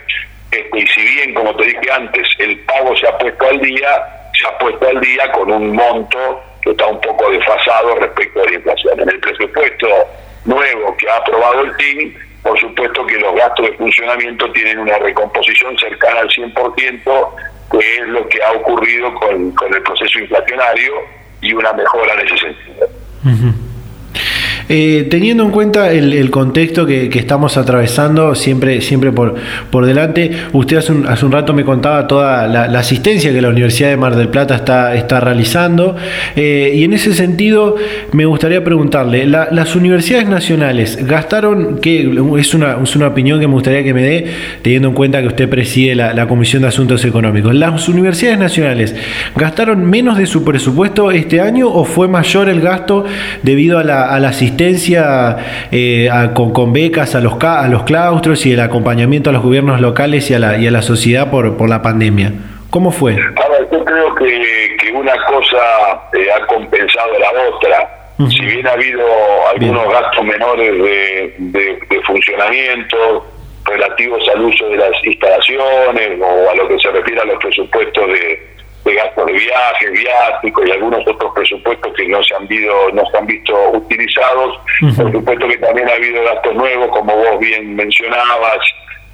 [0.52, 4.30] este, y si bien, como te dije antes, el pago se ha puesto al día,
[4.34, 8.46] se ha puesto al día con un monto que está un poco desfasado respecto a
[8.46, 9.00] la inflación.
[9.02, 9.88] En el presupuesto
[10.46, 14.98] nuevo que ha aprobado el TIN, por supuesto que los gastos de funcionamiento tienen una
[14.98, 17.30] recomposición cercana al 100%,
[17.72, 20.94] que es lo que ha ocurrido con, con el proceso inflacionario
[21.42, 22.88] y una mejora en ese sentido.
[24.68, 29.36] Eh, teniendo en cuenta el, contexto que, estamos atravesando siempre, siempre por,
[29.70, 33.50] por delante, usted hace un, hace un rato me contaba toda la, asistencia que la
[33.50, 35.96] Universidad de Mar del Plata está, está realizando.
[36.36, 37.76] Eh, y en ese sentido
[38.12, 42.02] me gustaría preguntarle, las universidades nacionales gastaron, que
[42.40, 44.26] es una, es una opinión que me gustaría que me dé,
[44.62, 48.96] teniendo en cuenta que usted preside la, Comisión de Asuntos Económicos, ¿las universidades nacionales
[49.36, 53.06] gastaron menos de su presupuesto este año o fue mayor el gasto
[53.44, 54.55] debido a la, a la asistencia?
[54.56, 55.38] Asistencia
[55.72, 60.30] eh, con, becas a los, a los claustros y el acompañamiento a los gobiernos locales
[60.32, 62.32] y a la, y a la sociedad por, por la pandemia.
[62.70, 63.14] ¿Cómo fue?
[63.14, 65.58] A ver, yo creo que, que una cosa
[66.14, 67.90] eh, ha compensado la otra.
[68.30, 69.06] Si bien ha habido
[69.54, 71.34] algunos gastos menores de,
[71.90, 73.26] de, funcionamiento
[73.66, 78.08] relativos al uso de las instalaciones o a lo que se refiere a los presupuestos
[78.08, 78.55] de,
[78.86, 83.04] de gastos de viaje, viáticos y algunos otros presupuestos que no se han visto, no
[83.10, 84.60] se han visto utilizados.
[84.96, 88.60] Por supuesto que también ha habido gastos nuevos, como vos bien mencionabas,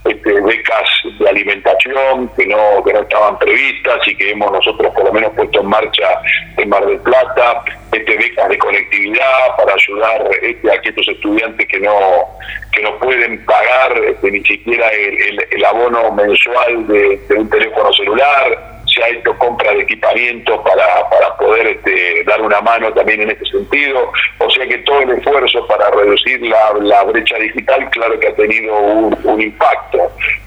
[0.04, 5.06] este, becas de alimentación que no que no estaban previstas y que hemos nosotros por
[5.06, 6.22] lo menos puesto en marcha
[6.58, 11.80] en Mar del Plata, este, becas de conectividad para ayudar este, a aquellos estudiantes que
[11.80, 12.26] no
[12.74, 19.04] que no pueden pagar este, ni siquiera el, abono mensual de un teléfono celular se
[19.04, 23.46] ha hecho compra de equipamiento para, para poder este, dar una mano también en este
[23.46, 24.12] sentido.
[24.40, 28.36] O sea que todo el esfuerzo para reducir la, la brecha digital, claro que ha
[28.36, 29.98] tenido un, impacto.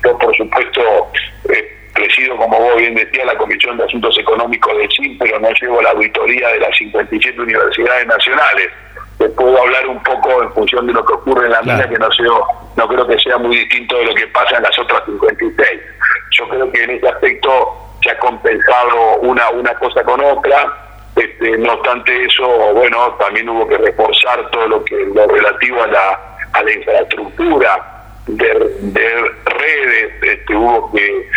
[0.04, 0.80] Yo, por supuesto,
[1.50, 5.48] eh, presido, como vos bien decías, la Comisión de Asuntos Económicos del CIN, pero no
[5.60, 8.70] llevo la auditoría de las 57 universidades nacionales.
[9.18, 11.98] Te puedo hablar un poco en función de lo que ocurre en la mina, que
[11.98, 12.24] no, sé,
[12.76, 15.80] no creo que sea muy distinto de lo que pasa en las otras 56.
[16.36, 20.72] Yo creo que en ese aspecto se ha compensado una, una cosa con otra.
[21.16, 25.86] Este, no obstante eso, bueno, también hubo que reforzar todo lo que lo relativo a
[25.86, 27.94] la, a la infraestructura
[28.26, 28.52] de,
[29.44, 31.28] redes, este, hubo que,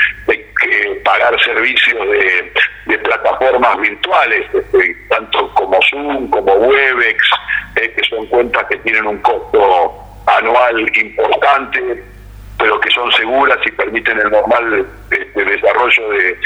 [1.03, 2.51] pagar servicios de,
[2.87, 7.23] de plataformas virtuales, este, tanto como Zoom, como Webex,
[7.77, 9.93] eh, que son cuentas que tienen un costo
[10.25, 12.03] anual importante
[12.57, 16.37] pero que son seguras y permiten el normal este, desarrollo de,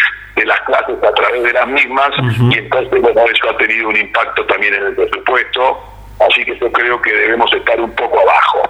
[0.46, 2.10] las clases a través de las mismas
[2.50, 5.78] y entonces bueno eso ha tenido un impacto también en el presupuesto
[6.28, 8.64] así que yo creo que debemos estar un poco abajo.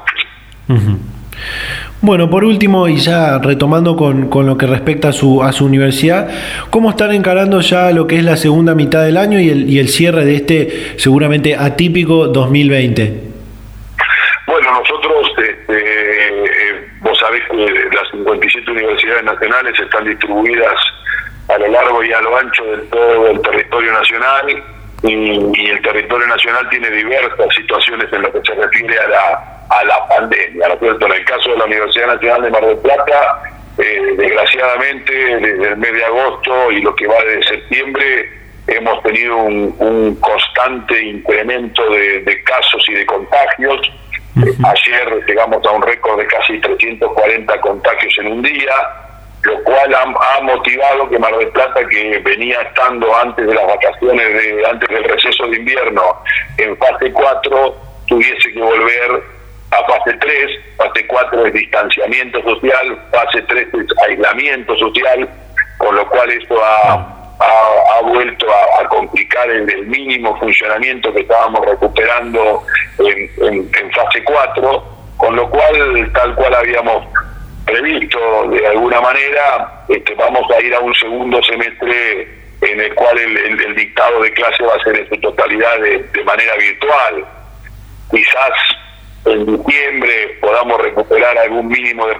[2.01, 5.65] Bueno, por último, y ya retomando con, con, lo que respecta a su, a su
[5.65, 6.29] universidad,
[6.69, 9.79] ¿cómo están encarando ya lo que es la segunda mitad del año y el, y
[9.79, 13.31] el cierre de este seguramente atípico 2020?
[14.47, 16.50] Bueno, nosotros este,
[17.31, 20.75] Que las 57 universidades nacionales están distribuidas
[21.47, 24.63] a lo largo y a lo ancho de todo el territorio nacional
[25.03, 29.83] y, el territorio nacional tiene diversas situaciones en lo que se refiere a la, a
[29.85, 30.67] la pandemia.
[30.67, 30.87] ¿no?
[30.87, 33.41] En el caso de la Universidad Nacional de Mar del Plata,
[33.79, 38.29] eh, desgraciadamente desde el mes de agosto y lo que va de septiembre
[38.67, 43.81] hemos tenido un, constante incremento de casos y de contagios
[44.35, 48.73] Ayer llegamos a un récord de casi 340 contagios en un día,
[49.43, 54.27] lo cual ha, motivado que Mar del Plata, que venía estando antes de las vacaciones,
[54.33, 56.01] de, antes del receso de invierno,
[56.57, 57.75] en fase 4,
[58.07, 59.23] tuviese que volver
[59.71, 60.51] a fase 3.
[60.77, 65.29] Fase 4 es distanciamiento social, fase 3 es aislamiento social,
[65.77, 72.63] con lo cual esto ha ha, vuelto a, complicar el, mínimo funcionamiento que estábamos recuperando
[72.99, 74.83] en, fase 4,
[75.17, 77.07] con lo cual, tal cual habíamos
[77.65, 82.27] previsto de alguna manera, este, vamos a ir a un segundo semestre
[82.61, 86.55] en el cual el, dictado de clase va a ser en su totalidad de, manera
[86.55, 87.25] virtual.
[88.11, 88.51] Quizás
[89.25, 92.15] en diciembre podamos recuperar algún mínimo de,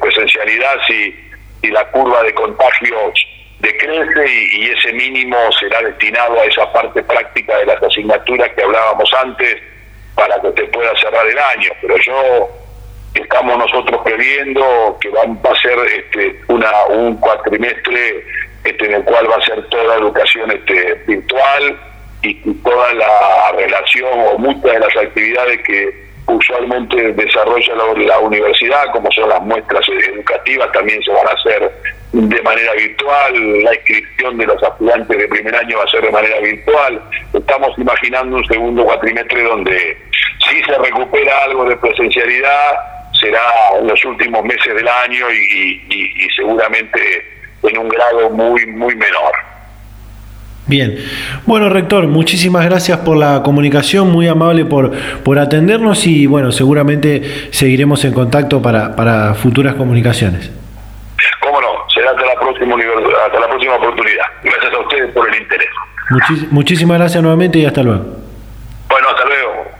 [0.00, 1.14] presencialidad si,
[1.60, 3.26] si la curva de contagios
[3.60, 9.10] decrece y, ese mínimo será destinado a esa parte práctica de las asignaturas que hablábamos
[9.14, 9.56] antes
[10.14, 11.70] para que te pueda cerrar el año.
[11.80, 12.48] Pero yo
[13.14, 18.24] estamos nosotros previendo que va, a ser este, una, un cuatrimestre
[18.64, 21.80] este, en el cual va a ser toda educación este, virtual
[22.22, 28.90] y, toda la relación o muchas de las actividades que usualmente desarrolla la, la, universidad,
[28.92, 31.72] como son las muestras educativas, también se van a hacer
[32.12, 36.10] de manera virtual, la inscripción de los aspirantes de primer año va a ser de
[36.10, 37.02] manera virtual.
[37.32, 39.96] Estamos imaginando un segundo cuatrimestre donde
[40.48, 42.76] si se recupera algo de presencialidad,
[43.20, 43.40] será
[43.78, 47.00] en los últimos meses del año y, seguramente
[47.62, 49.32] en un grado muy, muy menor.
[50.68, 50.96] Bien,
[51.46, 54.90] bueno rector, muchísimas gracias por la comunicación, muy amable por,
[55.22, 60.50] por atendernos y bueno, seguramente seguiremos en contacto para, para futuras comunicaciones.
[61.40, 64.24] Cómo no, será hasta la próxima, hasta la próxima oportunidad.
[64.42, 65.68] Gracias a ustedes por el interés.
[66.50, 68.25] muchísimas gracias nuevamente y hasta luego.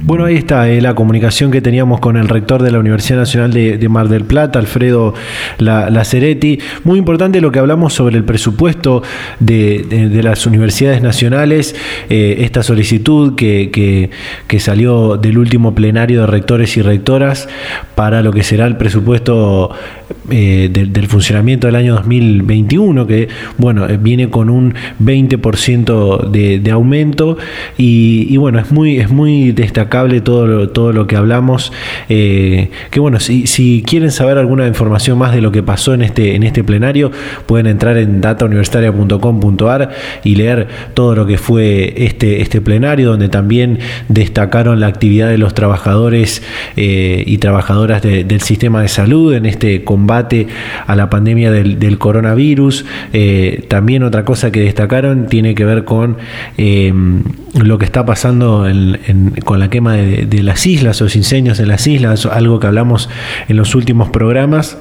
[0.00, 3.52] Bueno, ahí está eh, la comunicación que teníamos con el rector de la Universidad Nacional
[3.52, 5.14] de, Mar del Plata, Alfredo
[5.58, 6.58] Laceretti.
[6.82, 9.02] Muy importante lo que hablamos sobre el presupuesto
[9.38, 11.76] de, las universidades nacionales,
[12.10, 14.10] eh, esta solicitud que,
[14.58, 17.48] salió del último plenario de rectores y rectoras
[17.94, 19.70] para lo que será el presupuesto
[20.30, 23.28] eh, del funcionamiento del año 2021, que
[23.58, 27.36] bueno, viene con un 20% de, de aumento
[27.76, 31.72] y, y bueno, es muy, es muy destacable todo lo, todo lo que hablamos.
[32.08, 36.02] Eh, que bueno, si, si, quieren saber alguna información más de lo que pasó en
[36.02, 37.10] este, en este plenario,
[37.46, 39.90] pueden entrar en datauniversitaria.com.ar
[40.24, 43.78] y leer todo lo que fue este, este plenario, donde también
[44.08, 46.42] destacaron la actividad de los trabajadores
[46.76, 50.48] eh, y trabajadoras del sistema de salud en este combate
[50.86, 52.84] a la pandemia del, coronavirus.
[53.12, 56.16] Eh, también otra cosa que destacaron tiene que ver con
[57.54, 58.75] lo que está pasando en,
[59.44, 63.08] con la quema de, de, las islas, los incendios en las islas, algo que hablamos
[63.48, 64.78] en los últimos programas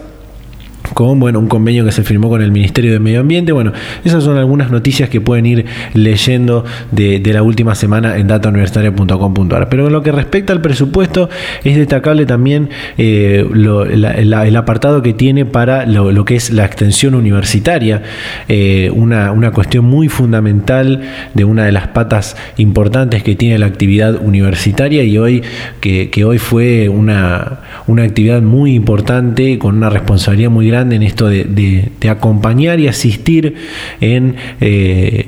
[0.93, 3.51] con bueno, un convenio que se firmó con el Ministerio de Medio Ambiente.
[3.51, 3.71] Bueno,
[4.03, 9.69] esas son algunas noticias que pueden ir leyendo de, la última semana en datauniversitaria.com.ar.
[9.69, 11.29] Pero en lo que respecta al presupuesto,
[11.63, 18.03] es destacable también eh, el apartado que tiene para lo, que es la extensión universitaria,
[18.47, 21.01] eh, una, cuestión muy fundamental
[21.33, 25.43] de una de las patas importantes que tiene la actividad universitaria y hoy
[25.79, 31.29] que, hoy fue una, una actividad muy importante con una responsabilidad muy grande en esto
[31.29, 33.55] de, acompañar y asistir
[34.01, 35.25] en eh,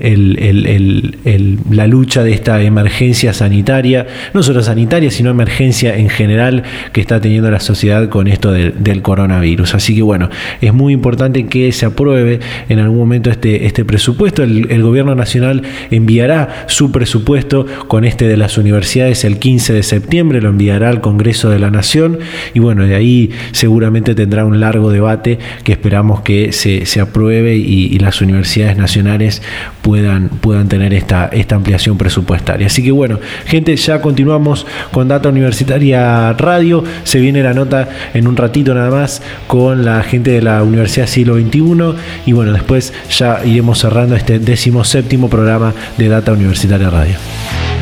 [1.72, 7.20] la lucha de esta emergencia sanitaria, no solo sanitaria, sino emergencia en general que está
[7.20, 9.76] teniendo la sociedad con esto del coronavirus.
[9.76, 10.30] Así que bueno,
[10.62, 12.40] es muy importante que se apruebe
[12.70, 14.44] en algún momento este, este presupuesto.
[14.44, 19.84] El, el gobierno nacional enviará su presupuesto con este de las universidades el 15 de
[19.84, 22.20] septiembre, lo enviará al Congreso de la Nación
[22.54, 27.98] y bueno, de ahí seguramente tendrá un largo debate que esperamos que se, apruebe y,
[27.98, 29.42] las universidades nacionales
[29.82, 32.68] puedan, puedan tener esta, esta ampliación presupuestaria.
[32.68, 36.84] Así que bueno, gente, ya continuamos con Data Universitaria Radio.
[37.04, 41.08] Se viene la nota en un ratito nada más con la gente de la Universidad
[41.08, 46.90] Siglo XXI y bueno, después ya iremos cerrando este décimo séptimo programa de Data Universitaria
[46.90, 47.16] Radio.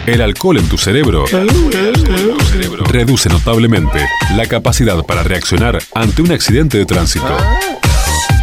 [0.06, 1.26] El alcohol en tu cerebro
[2.86, 7.36] reduce notablemente la capacidad para reaccionar ante un accidente de tránsito.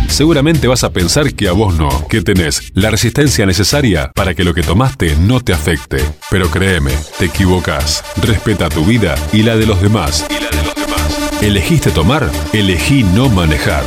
[0.09, 4.45] Seguramente vas a pensar que a vos no, que tenés la resistencia necesaria para que
[4.45, 6.05] lo que tomaste no te afecte.
[6.31, 8.05] Pero créeme, te equivocas.
[8.21, 10.27] Respeta tu vida y la de los demás.
[10.29, 11.43] Y la de los demás.
[11.43, 12.29] ¿Elegiste tomar?
[12.53, 13.85] Elegí no manejar.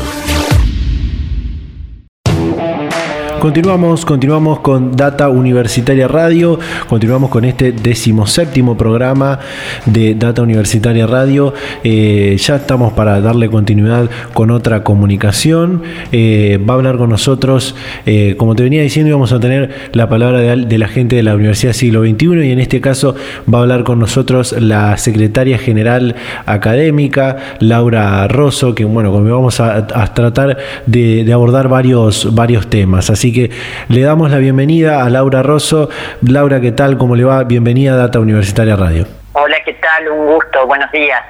[3.46, 9.38] Continuamos, continuamos con Data Universitaria Radio, continuamos con este decimoséptimo programa
[9.86, 11.54] de Data Universitaria Radio.
[11.84, 15.84] Eh, ya estamos para darle continuidad con otra comunicación.
[16.12, 17.76] Eh, va a hablar con nosotros,
[18.08, 21.36] eh, como te venía diciendo, vamos a tener la palabra de, la gente de la
[21.36, 23.14] Universidad Siglo XXI y en este caso
[23.48, 26.16] va a hablar con nosotros la secretaria general
[26.48, 29.86] académica, Laura Rosso, que bueno, vamos a,
[30.16, 33.12] tratar de, de, abordar varios, varios temas.
[33.12, 33.52] Así que
[33.90, 35.90] le damos la bienvenida a Laura Rosso.
[36.22, 36.98] Laura, ¿qué tal?
[36.98, 37.44] ¿Cómo le va?
[37.44, 39.06] Bienvenida a Data Universitaria Radio.
[39.34, 40.08] Hola, ¿qué tal?
[40.08, 41.22] Un gusto, buenos días.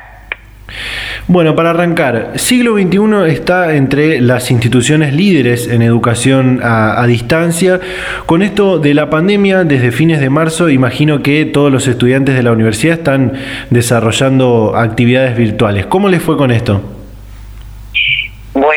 [1.28, 7.80] Bueno, para arrancar, siglo XXI está entre las instituciones líderes en educación a, a, distancia.
[8.28, 12.43] Con esto de la pandemia, desde fines de marzo, imagino que todos los estudiantes de
[12.43, 13.34] la universidad están
[13.72, 15.88] desarrollando actividades virtuales.
[15.88, 16.95] ¿Cómo les fue con esto?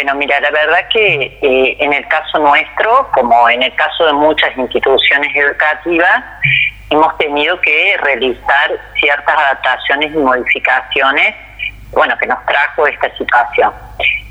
[0.08, 4.14] Bueno, mira, la verdad que eh, en el caso nuestro, como en el caso de
[4.14, 6.24] muchas instituciones educativas,
[6.88, 11.34] hemos tenido que realizar ciertas adaptaciones y modificaciones
[11.92, 13.70] bueno, que nos trajo esta situación.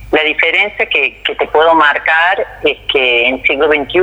[0.09, 3.99] La diferencia que, que, te puedo marcar es que en siglo XXI,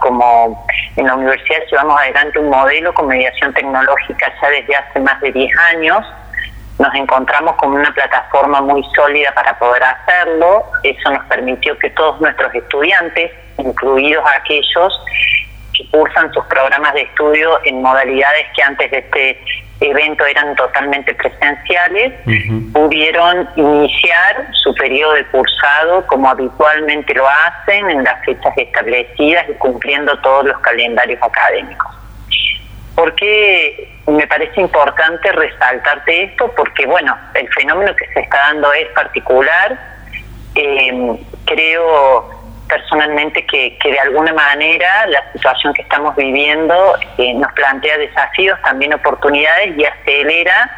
[0.00, 5.20] como en la universidad llevamos adelante un modelo con mediación tecnológica ya desde hace más
[5.22, 6.06] de 10 años,
[6.80, 10.64] nos encontramos con una plataforma muy sólida para poder hacerlo.
[10.82, 15.04] Eso nos permitió que todos nuestros estudiantes, incluidos aquellos
[15.76, 19.40] que cursan sus programas de estudio en modalidades que antes de este
[19.80, 22.14] evento eran totalmente presenciales,
[22.72, 29.52] pudieron iniciar su periodo de cursado como habitualmente lo hacen en las fechas establecidas y
[29.54, 31.94] cumpliendo todos los calendarios académicos.
[32.94, 36.52] ¿Por qué me parece importante resaltarte esto?
[36.56, 39.78] Porque, bueno, el fenómeno que se está dando es particular.
[40.54, 47.52] Eh, creo personalmente que, que, de alguna manera la situación que estamos viviendo eh, nos
[47.52, 50.70] plantea desafíos, también oportunidades y acelera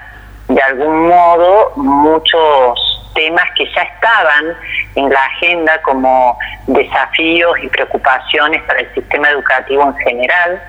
[0.49, 2.79] de algún modo muchos
[3.15, 4.57] temas que ya estaban
[4.95, 10.63] en la agenda como desafíos y preocupaciones para el sistema educativo en general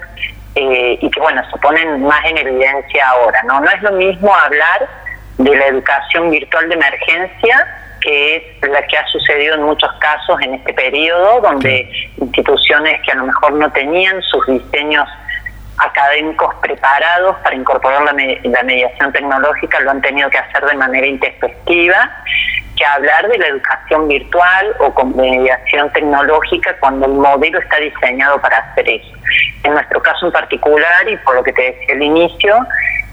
[0.55, 4.33] eh, y que bueno se ponen más en evidencia ahora no no es lo mismo
[4.33, 4.87] hablar
[5.37, 10.37] de la educación virtual de emergencia que es la que ha sucedido en muchos casos
[10.41, 15.07] en este periodo, donde instituciones que a lo mejor no tenían sus diseños
[15.77, 21.07] académicos preparados para incorporar la, la mediación tecnológica lo han tenido que hacer de manera
[21.07, 22.11] intempestiva,
[22.85, 28.57] hablar de la educación virtual o con mediación tecnológica cuando el modelo está diseñado para
[28.57, 29.15] hacer eso.
[29.63, 32.57] En nuestro caso en particular, y por lo que te decía al inicio,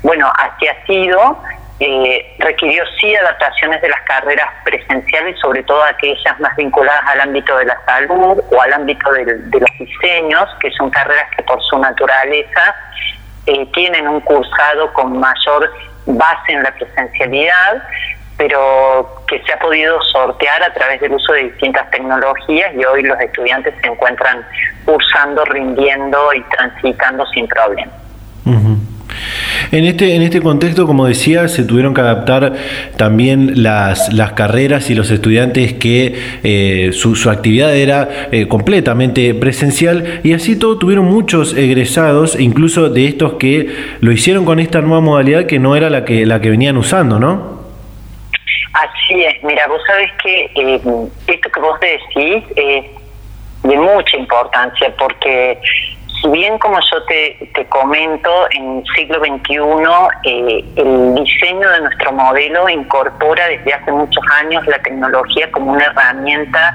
[0.03, 1.43] bueno, así ha sido,
[1.79, 7.57] eh, requirió sí adaptaciones de las carreras presenciales, sobre todo aquellas más vinculadas al ámbito
[7.57, 11.79] de la salud o al ámbito de, los diseños, que son carreras que por su
[11.79, 12.75] naturaleza
[13.47, 15.71] eh, tienen un cursado con mayor
[16.07, 17.83] base en la presencialidad,
[18.41, 23.03] pero que se ha podido sortear a través del uso de distintas tecnologías y hoy
[23.03, 24.43] los estudiantes se encuentran
[24.87, 27.93] cursando, rindiendo y transitando sin problema.
[29.73, 32.55] En este, en este contexto, como decía, se tuvieron que adaptar
[32.97, 39.35] también las, las carreras y los estudiantes que eh, su, su, actividad era eh, completamente
[39.35, 43.69] presencial y así todo tuvieron muchos egresados, incluso de estos que
[44.01, 47.21] lo hicieron con esta nueva modalidad que no era la que, la que venían usando,
[47.21, 47.60] ¿no?
[48.73, 50.81] Así es, mira, vos sabés que eh,
[51.27, 52.85] esto que vos decís es
[53.63, 55.61] de mucha importancia porque
[56.21, 59.57] si bien como yo te, te comento, en siglo XXI
[60.25, 65.85] eh, el diseño de nuestro modelo incorpora desde hace muchos años la tecnología como una
[65.85, 66.75] herramienta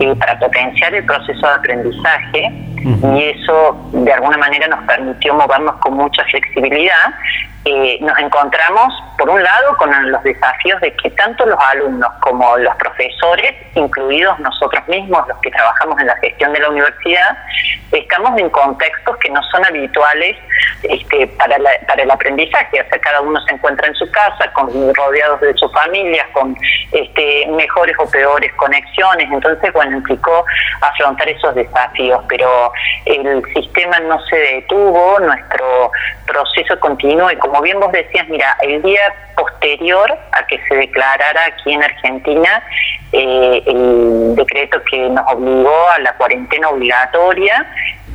[0.00, 2.52] eh, para potenciar el proceso de aprendizaje
[2.84, 7.14] y eso de alguna manera nos permitió movernos con mucha flexibilidad.
[7.64, 12.56] Eh, nos encontramos, por un lado, con los desafíos de que tanto los alumnos como
[12.56, 17.36] los profesores, incluidos nosotros mismos, los que trabajamos en la gestión de la universidad,
[17.92, 18.48] estamos en
[18.78, 20.36] contextos que no son habituales
[20.82, 22.80] este, para, la, para el aprendizaje.
[22.80, 26.56] O sea, cada uno se encuentra en su casa, con, rodeados de sus familias, con
[26.92, 29.28] este, mejores o peores conexiones.
[29.30, 30.44] Entonces, bueno, implicó
[30.80, 32.72] afrontar esos desafíos, pero
[33.04, 35.90] el sistema no se detuvo, nuestro
[36.26, 39.00] proceso continuó y como bien vos decías, mira, el día
[39.34, 42.62] posterior a que se declarara aquí en Argentina
[43.12, 47.66] eh, el decreto que nos obligó a la cuarentena obligatoria,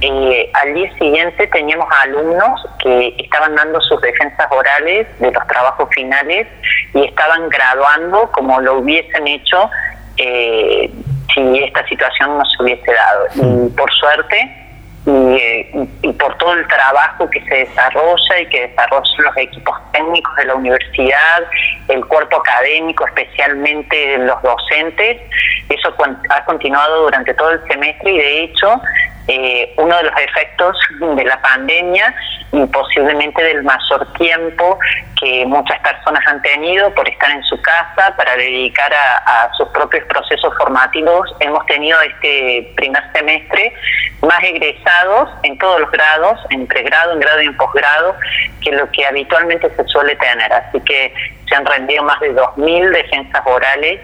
[0.05, 5.89] eh, al día siguiente teníamos alumnos que estaban dando sus defensas orales de los trabajos
[5.93, 6.47] finales
[6.93, 9.69] y estaban graduando como lo hubiesen hecho
[10.17, 10.91] eh,
[11.33, 13.27] si esta situación no se hubiese dado.
[13.35, 14.63] Y por suerte,
[15.05, 20.45] y, por todo el trabajo que se desarrolla y que desarrollan los equipos técnicos de
[20.45, 21.43] la universidad,
[21.89, 25.21] el cuerpo académico, especialmente los docentes.
[25.69, 25.93] Eso
[26.29, 28.81] ha continuado durante todo el semestre y de hecho
[29.27, 32.13] eh, uno de los efectos de la pandemia
[32.51, 34.77] y posiblemente del mayor tiempo
[35.19, 40.03] que muchas personas han tenido por estar en su casa para dedicar a, sus propios
[40.05, 41.33] procesos formativos.
[41.39, 43.73] Hemos tenido este primer semestre
[44.21, 48.15] más egresados en todos los grados, en pregrado, en grado y en posgrado,
[48.61, 50.51] que lo que habitualmente se suele tener.
[50.51, 51.13] Así que
[51.47, 54.01] se han rendido más de 2.000 defensas orales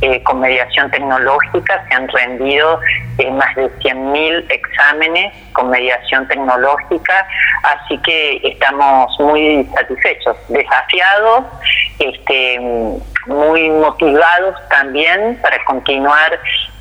[0.00, 2.80] eh, con mediación tecnológica, se han rendido
[3.18, 7.26] eh, más de 100.000 exámenes con mediación tecnológica,
[7.64, 11.44] así que estamos muy satisfechos, desafiados,
[11.98, 12.60] este,
[13.26, 16.38] muy motivados también para continuar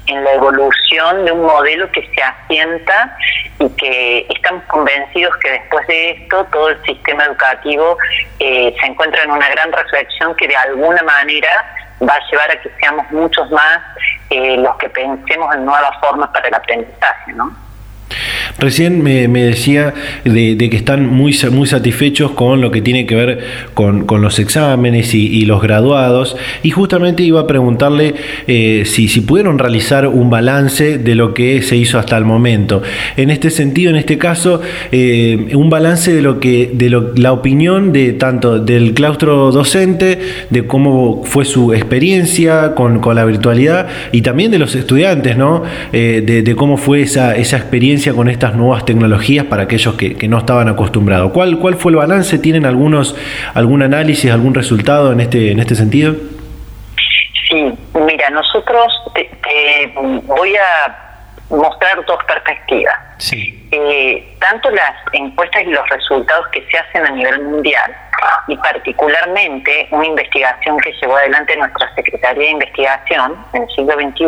[0.08, 3.18] en la evolución de un modelo que se asienta
[3.60, 7.98] y que estamos convencidos que después de esto todo el sistema educativo
[8.40, 11.50] eh, se encuentra en una gran reflexión que de alguna manera
[12.02, 13.80] va a llevar a que seamos muchos más
[14.30, 17.67] eh, los que pensemos en nuevas formas para el aprendizaje, ¿no?
[18.60, 19.94] Recién me, decía
[20.24, 23.40] de, que están muy, muy satisfechos con lo que tiene que ver
[23.74, 28.16] con, los exámenes y, los graduados y justamente iba a preguntarle
[28.48, 32.82] eh, si, si pudieron realizar un balance de lo que se hizo hasta el momento.
[33.16, 37.34] En este sentido, en este caso, eh, un balance de lo que de lo, la
[37.34, 44.22] opinión de tanto del claustro docente, de cómo fue su experiencia con, la virtualidad y
[44.22, 45.64] también de los estudiantes, ¿no?
[45.94, 50.28] Eh, de, de cómo fue esa, esa experiencia con estas nuevas tecnologías para aquellos que,
[50.28, 51.32] no estaban acostumbrados.
[51.32, 52.38] ¿Cuál, ¿Cuál fue el balance?
[52.40, 53.16] ¿Tienen algunos
[53.54, 56.16] algún análisis, algún resultado en este, en este sentido?
[57.50, 58.88] Sí, mira, nosotros
[60.26, 61.08] voy a
[61.50, 62.96] mostrar dos perspectivas.
[63.72, 67.96] Eh, tanto las encuestas y los resultados que se hacen a nivel mundial
[68.48, 74.26] y particularmente una investigación que llevó adelante nuestra Secretaría de Investigación en el siglo XXI,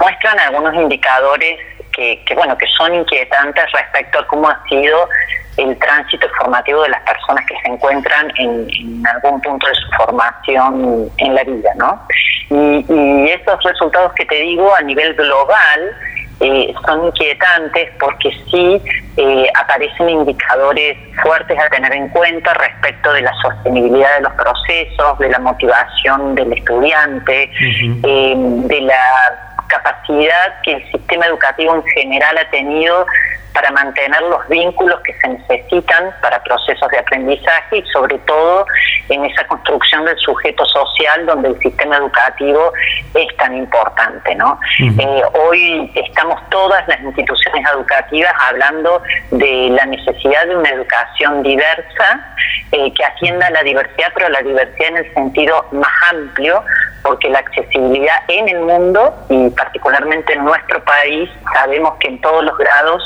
[0.00, 1.58] muestran algunos indicadores
[1.94, 5.08] que, bueno que son inquietantes respecto a cómo ha sido
[5.56, 11.10] el tránsito formativo de las personas que se encuentran en, algún punto de su formación
[11.18, 12.06] en la vida, ¿no?
[12.50, 15.94] Y, y esos resultados que te digo a nivel global
[16.40, 18.82] eh, son inquietantes porque sí
[19.16, 25.18] eh, aparecen indicadores fuertes a tener en cuenta respecto de la sostenibilidad de los procesos,
[25.20, 32.38] de la motivación del estudiante, eh, de la capacidad que el sistema educativo en general
[32.38, 33.06] ha tenido
[33.54, 38.66] para mantener los vínculos que se necesitan para procesos de aprendizaje y sobre todo
[39.08, 42.72] en esa construcción del sujeto social donde el sistema educativo
[43.14, 44.34] es tan importante.
[44.34, 44.58] ¿no?
[44.80, 52.34] Eh, hoy estamos todas las instituciones educativas hablando de la necesidad de una educación diversa
[52.72, 56.64] eh, que atienda a la diversidad, pero la diversidad en el sentido más amplio,
[57.02, 62.42] porque la accesibilidad en el mundo y particularmente en nuestro país sabemos que en todos
[62.42, 63.02] los grados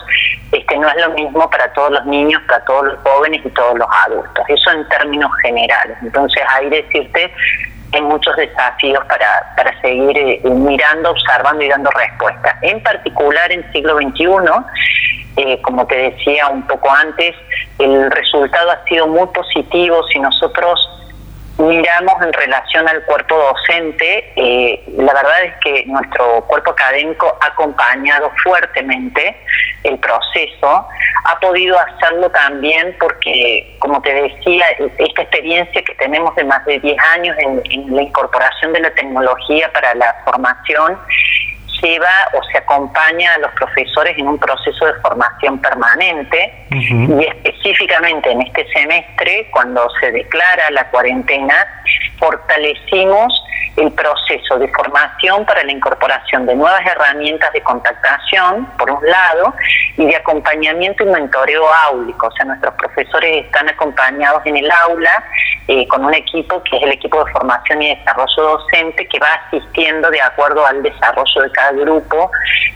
[0.53, 3.79] este no es lo mismo para todos los niños, para todos los jóvenes y todos
[3.79, 4.45] los adultos.
[4.49, 5.97] Eso en términos generales.
[6.03, 7.33] Entonces ahí decirte
[7.93, 12.57] hay muchos desafíos para, para seguir eh, mirando, observando y dando respuestas.
[12.63, 14.27] En particular en siglo XXI,
[15.37, 17.35] eh, como te decía un poco antes,
[17.79, 20.79] el resultado ha sido muy positivo si nosotros
[21.59, 27.47] miramos en relación al cuerpo docente, eh, la verdad es que nuestro cuerpo académico ha
[27.47, 29.37] acompañado fuertemente
[29.83, 30.87] el proceso,
[31.25, 34.67] ha podido hacerlo también porque, como te decía,
[34.99, 39.71] esta experiencia que tenemos de más de 10 años en la incorporación de la tecnología
[39.73, 40.99] para la formación,
[41.81, 48.31] lleva o se acompaña a los profesores en un proceso de formación permanente y específicamente
[48.31, 51.67] en este semestre, cuando se declara la cuarentena,
[52.19, 53.33] fortalecimos
[53.79, 59.55] el proceso de formación para la incorporación de nuevas herramientas de contactación, por un lado,
[59.97, 62.27] y de acompañamiento y mentoreo áulico.
[62.27, 65.25] O sea, nuestros profesores están acompañados en el aula
[65.69, 69.29] eh, con un equipo que es el equipo de formación y desarrollo docente que va
[69.47, 72.31] asistiendo de acuerdo al desarrollo de cada grupo,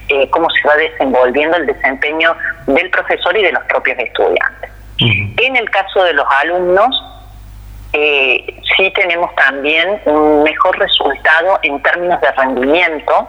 [0.08, 2.36] eh, cómo se va desenvolviendo el desempeño
[2.66, 4.70] del profesor y de los propios estudiantes.
[4.98, 6.90] En el caso de los alumnos,
[7.92, 13.28] eh, sí tenemos también un mejor resultado en términos de rendimiento.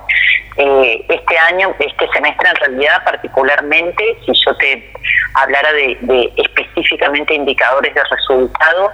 [0.56, 4.94] Eh, este año, este semestre en realidad particularmente, si yo te
[5.34, 8.92] hablara de, específicamente indicadores de resultado,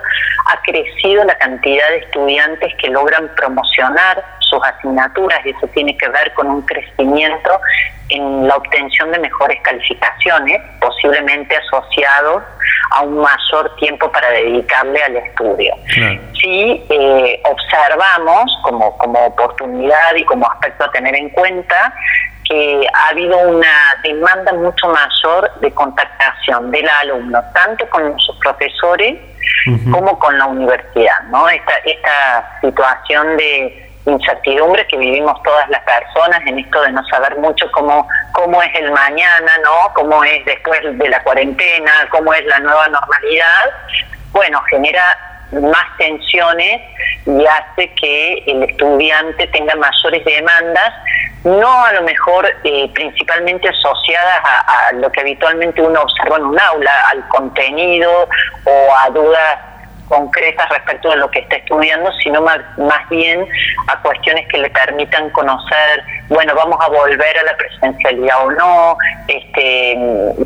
[0.47, 6.08] ha crecido la cantidad de estudiantes que logran promocionar sus asignaturas y eso tiene que
[6.10, 7.60] ver con un crecimiento
[8.10, 12.43] en la obtención de mejores calificaciones, posiblemente asociados
[12.91, 15.76] a un mayor tiempo para dedicarle al estudio.
[16.41, 21.93] Si eh, observamos como, como oportunidad y como aspecto a tener en cuenta
[22.50, 29.20] que ha habido una demanda mucho mayor de contactación del alumno, tanto con sus profesores
[29.91, 31.22] como con la universidad.
[31.30, 31.47] ¿no?
[31.47, 37.38] Esta, esta situación de incertidumbre que vivimos todas las personas en esto de no saber
[37.38, 39.93] mucho cómo, cómo es el mañana, ¿no?
[39.93, 43.72] Cómo es después de la cuarentena, cómo es la nueva normalidad.
[44.32, 45.18] Bueno, genera
[45.51, 46.82] más tensiones
[47.26, 50.93] y hace que el estudiante tenga mayores demandas,
[51.43, 56.45] no a lo mejor eh, principalmente asociadas a, a, lo que habitualmente uno observa en
[56.45, 58.28] un aula, al contenido
[58.66, 59.68] o a dudas
[60.10, 63.47] concretas respecto de lo que está estudiando, sino más, más bien
[63.88, 68.97] a cuestiones que le permitan conocer, bueno, vamos a volver a la presencialidad o no,
[69.28, 69.97] este,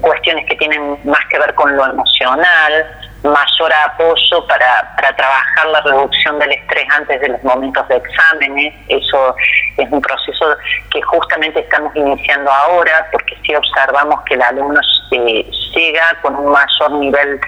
[0.01, 2.85] cuestiones que tienen más que ver con lo emocional,
[3.23, 8.73] mayor apoyo para, para trabajar la reducción del estrés antes de los momentos de exámenes.
[8.89, 9.35] Eso
[9.77, 10.57] es un proceso
[10.91, 14.79] que justamente estamos iniciando ahora porque si observamos que el alumno
[15.11, 17.39] eh, llega con un mayor nivel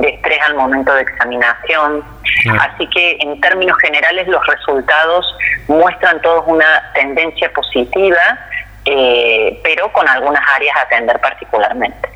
[0.00, 2.04] de estrés al momento de examinación.
[2.60, 5.26] Así que en términos generales los resultados
[5.68, 8.38] muestran todos una tendencia positiva,
[8.84, 12.08] eh, pero con algunas áreas a atender particularmente.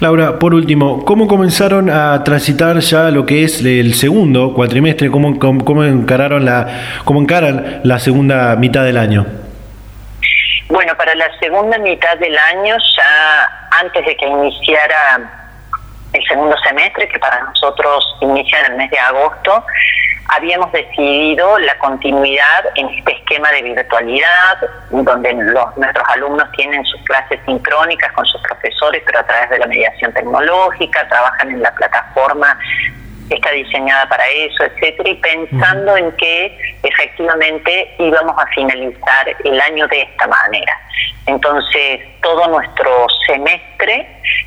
[0.00, 5.10] Laura, por último, ¿cómo comenzaron a transitar ya lo que es el segundo cuatrimestre?
[5.10, 6.66] ¿Cómo, cómo, encararon la,
[7.04, 9.26] cómo encaran la segunda mitad del año?
[10.68, 15.43] Bueno, para la segunda mitad del año, ya antes de que iniciara
[16.14, 19.64] el segundo semestre, que para nosotros inicia en el mes de agosto,
[20.28, 24.58] habíamos decidido la continuidad en este esquema de virtualidad,
[24.90, 29.58] donde los, nuestros alumnos tienen sus clases sincrónicas con sus profesores, pero a través de
[29.58, 32.58] la mediación tecnológica, trabajan en la plataforma
[33.30, 39.86] está diseñada para eso, etcétera, y pensando en que efectivamente íbamos a finalizar el año
[39.88, 40.80] de esta manera.
[41.26, 44.06] Entonces, todo nuestro semestre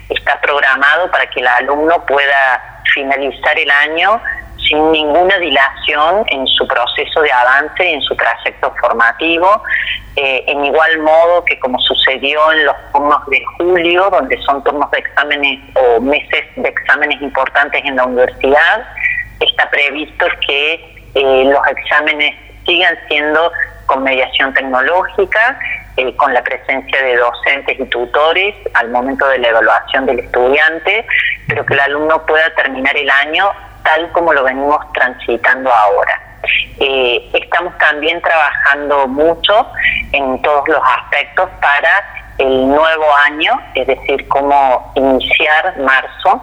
[0.10, 4.22] está programado para que el alumno pueda finalizar el año
[4.68, 9.64] sin ninguna dilación en su proceso de avance en su trayecto formativo,
[10.16, 14.90] eh, en igual modo que como sucedió en los turnos de julio, donde son turnos
[14.92, 18.88] de exámenes o meses de exámenes importantes en la universidad,
[19.40, 20.74] está previsto que
[21.16, 23.52] eh, los exámenes sigan siendo
[23.86, 25.58] con mediación tecnológica,
[25.96, 31.06] eh, con la presencia de docentes y tutores al momento de la evaluación del estudiante,
[31.48, 33.50] pero que el alumno pueda terminar el año
[33.88, 36.22] tal como lo venimos transitando ahora.
[36.80, 39.66] Eh, estamos también trabajando mucho
[40.12, 42.06] en todos los aspectos para
[42.38, 46.42] el nuevo año, es decir, cómo iniciar marzo.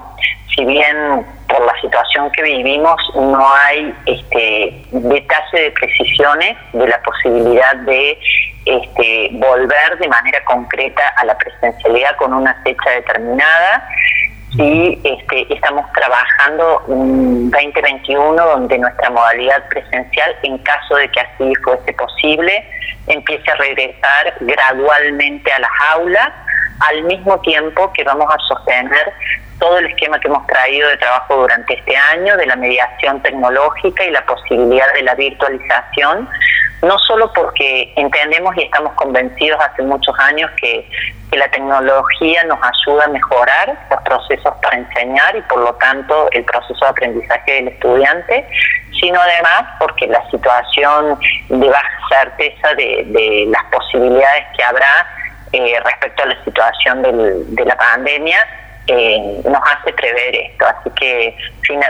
[0.54, 7.02] Si bien por la situación que vivimos no hay este detalle de precisiones de la
[7.02, 8.18] posibilidad de
[8.64, 13.88] este, volver de manera concreta a la presencialidad con una fecha determinada,
[14.56, 21.52] y este, estamos trabajando un 2021 donde nuestra modalidad presencial, en caso de que así
[21.64, 22.64] fuese posible,
[23.08, 26.28] empiece a regresar gradualmente a las aulas,
[26.88, 29.12] al mismo tiempo que vamos a sostener
[29.58, 34.04] todo el esquema que hemos traído de trabajo durante este año, de la mediación tecnológica
[34.04, 36.28] y la posibilidad de la virtualización,
[36.82, 40.88] no solo porque entendemos y estamos convencidos hace muchos años que,
[41.34, 46.44] la tecnología nos ayuda a mejorar los procesos para enseñar y por lo tanto el
[46.44, 48.48] proceso de aprendizaje del estudiante,
[49.00, 55.08] sino además porque la situación de baja certeza de, las posibilidades que habrá
[55.50, 58.38] eh, respecto a la situación de la pandemia
[58.86, 60.66] eh, nos hace prever esto.
[60.66, 61.36] Así que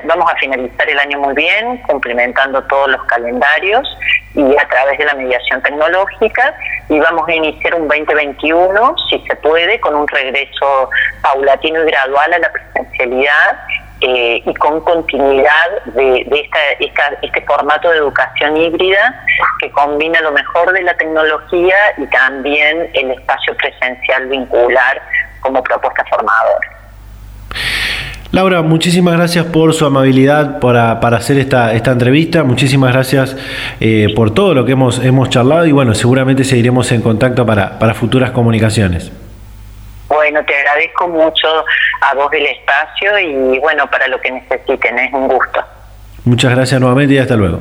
[0.05, 3.89] vamos a finalizar el año muy bien, cumplimentando todos los calendarios
[4.35, 6.55] y a través de la mediación tecnológica
[6.89, 10.91] y vamos a iniciar un 2021, si se puede, con un regreso
[11.23, 13.59] paulatino y gradual a la presencialidad
[14.01, 19.25] eh, y con continuidad de, esta, este formato de educación híbrida
[19.61, 25.01] que combina lo mejor de la tecnología y también el espacio presencial vincular
[25.41, 26.84] como propuesta formadora.
[28.35, 32.43] Laura, muchísimas gracias por su amabilidad para, hacer esta, esta entrevista.
[32.43, 33.37] Muchísimas gracias
[33.79, 37.79] eh, por todo lo que hemos, hemos charlado y bueno, seguramente seguiremos en contacto para,
[37.79, 39.13] para futuras comunicaciones.
[40.09, 41.47] Bueno, te agradezco mucho
[42.01, 45.61] a vos el espacio y bueno, para lo que necesiten, es un gusto.
[46.25, 47.61] Muchas gracias nuevamente y hasta luego.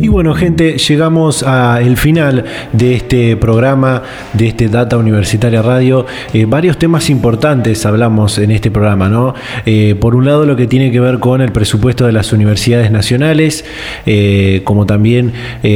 [0.00, 6.06] Y bueno, gente, llegamos al final de este programa, de este Data Universitaria Radio.
[6.32, 9.34] Eh, varios temas importantes hablamos en este programa, ¿no?
[9.66, 12.92] Eh, por un lado, lo que tiene que ver con el presupuesto de las universidades
[12.92, 13.64] nacionales,
[14.06, 15.32] eh, como también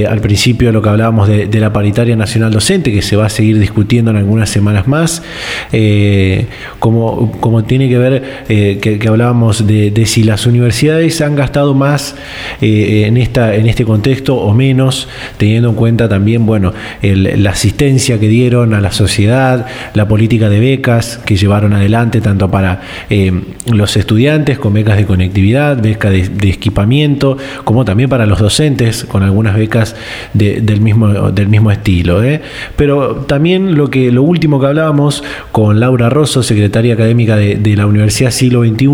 [0.08, 3.58] al principio lo que hablábamos de, la paritaria nacional docente, que se va a seguir
[3.58, 5.22] discutiendo en algunas semanas más,
[6.78, 12.14] como, como tiene que ver que, hablábamos de, de si las universidades han gastado más
[12.60, 16.72] en esta en este contexto o menos, teniendo en cuenta también, bueno,
[17.02, 22.50] la asistencia que dieron a la sociedad, la política de becas que llevaron adelante tanto
[22.50, 22.80] para
[23.10, 23.32] eh,
[23.72, 29.22] los estudiantes con becas de conectividad, becas de, equipamiento, como también para los docentes con
[29.22, 29.96] algunas becas
[30.32, 32.22] del, mismo, del mismo estilo.
[32.22, 32.40] ¿eh?
[32.76, 35.22] Pero también lo, que, lo último que hablábamos
[35.52, 38.86] con Laura Rosso, secretaria académica de, la Universidad Siglo XXI,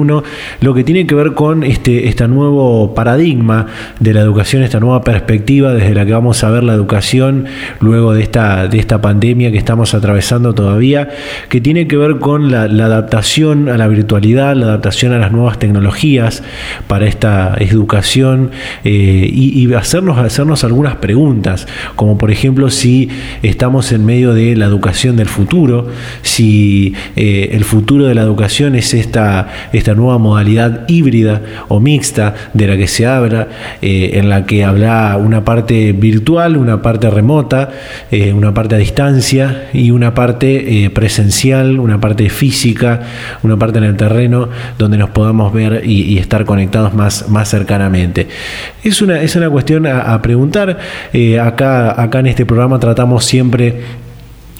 [0.60, 3.66] lo que tiene que ver con este, este nuevo paradigma
[4.00, 7.46] de la educación, esta nueva perspectiva desde la que vamos a ver la educación
[7.80, 11.08] luego de esta, de esta pandemia que estamos atravesando todavía,
[11.48, 15.58] que tiene que ver con la, adaptación a la virtualidad, la adaptación a las nuevas
[15.58, 16.42] tecnologías
[16.86, 18.50] para esta educación
[18.84, 21.66] eh, y, hacernos, hacernos algunas preguntas,
[21.96, 23.08] como por ejemplo si
[23.42, 25.88] estamos en medio de la educación del futuro,
[26.22, 32.34] si eh, el futuro de la educación es esta, esta nueva modalidad híbrida o mixta
[32.52, 33.48] de la que se habla,
[33.82, 37.70] eh, en la que habrá una parte virtual, una parte remota,
[38.34, 43.00] una parte a distancia y una parte presencial, una parte física,
[43.42, 44.48] una parte en el terreno
[44.78, 48.28] donde nos podamos ver y, estar conectados más, más cercanamente.
[48.82, 50.78] Es una, es una cuestión a, preguntar.
[51.12, 53.80] Eh, acá, acá en este programa tratamos siempre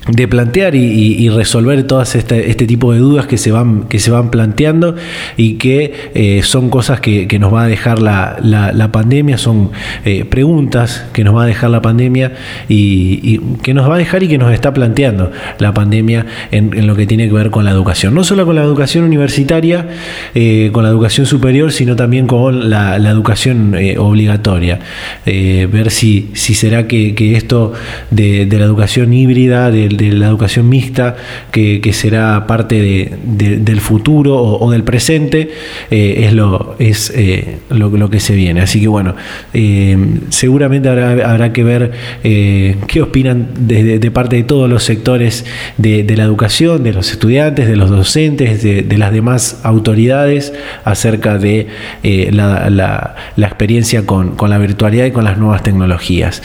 [0.09, 4.11] de plantear y, resolver todas este, este, tipo de dudas que se van, que se
[4.11, 4.94] van planteando
[5.36, 9.70] y que eh, son cosas que, nos va a dejar la, la, pandemia, son
[10.05, 12.32] eh, preguntas que nos va a dejar la pandemia
[12.68, 16.94] y, que nos va a dejar y que nos está planteando la pandemia en, lo
[16.94, 18.14] que tiene que ver con la educación.
[18.14, 19.88] No solo con la educación universitaria,
[20.34, 24.80] eh, con la educación superior, sino también con la, educación obligatoria.
[25.24, 27.72] ver si, si será que, esto
[28.11, 31.16] de, de, la educación híbrida, del de la educación mixta
[31.51, 35.51] que, será parte del futuro o, del presente,
[35.90, 38.61] eh, es, lo, es eh, lo, que se viene.
[38.61, 39.14] Así que bueno,
[39.53, 39.97] eh,
[40.30, 41.92] seguramente habrá, que ver
[42.22, 45.45] qué opinan de, parte de todos los sectores
[45.76, 50.53] de, la educación, de los estudiantes, de los docentes, de, las demás autoridades
[50.84, 51.68] acerca de
[52.03, 56.42] la, experiencia con, con la virtualidad y con las nuevas tecnologías.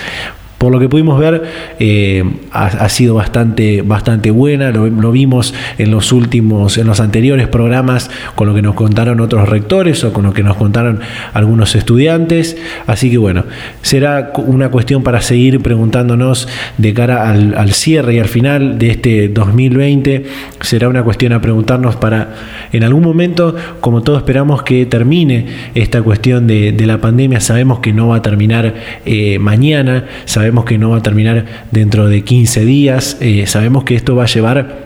[0.60, 1.42] Por lo que pudimos ver,
[1.80, 4.72] eh, ha, sido bastante, bastante buena.
[4.72, 9.48] Lo, vimos en los últimos, en los anteriores programas, con lo que nos contaron otros
[9.48, 11.00] rectores o con lo que nos contaron
[11.34, 12.58] algunos estudiantes.
[12.88, 13.46] Así que bueno,
[13.84, 19.30] será una cuestión para seguir preguntándonos de cara al, cierre y al final de este
[19.30, 20.26] 2020.
[20.60, 22.36] Será una cuestión a preguntarnos para
[22.74, 27.40] en algún momento, como todos esperamos que termine esta cuestión de, la pandemia.
[27.40, 28.74] Sabemos que no va a terminar
[29.06, 30.06] eh, mañana.
[30.26, 34.16] Sabemos sabemos que no va a terminar dentro de 15 días, eh, sabemos que esto
[34.16, 34.80] va a llevar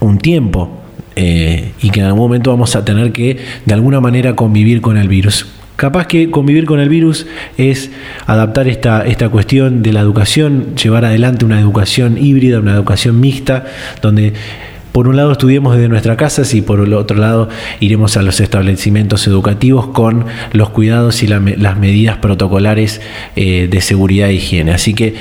[0.00, 0.82] un tiempo
[1.14, 4.96] eh, y que en algún momento vamos a tener que de alguna manera convivir con
[4.96, 5.46] el virus.
[5.76, 7.92] Capaz que convivir con el virus es
[8.26, 13.66] adaptar esta, esta cuestión de la educación, llevar adelante una educación híbrida, una educación mixta,
[14.00, 14.32] donde
[14.92, 17.48] por un lado estudiemos desde nuestras casas y por el otro lado
[17.80, 23.00] iremos a los establecimientos educativos con los cuidados y las medidas protocolares
[23.34, 24.72] eh, de seguridad e higiene.
[24.72, 25.14] Así que,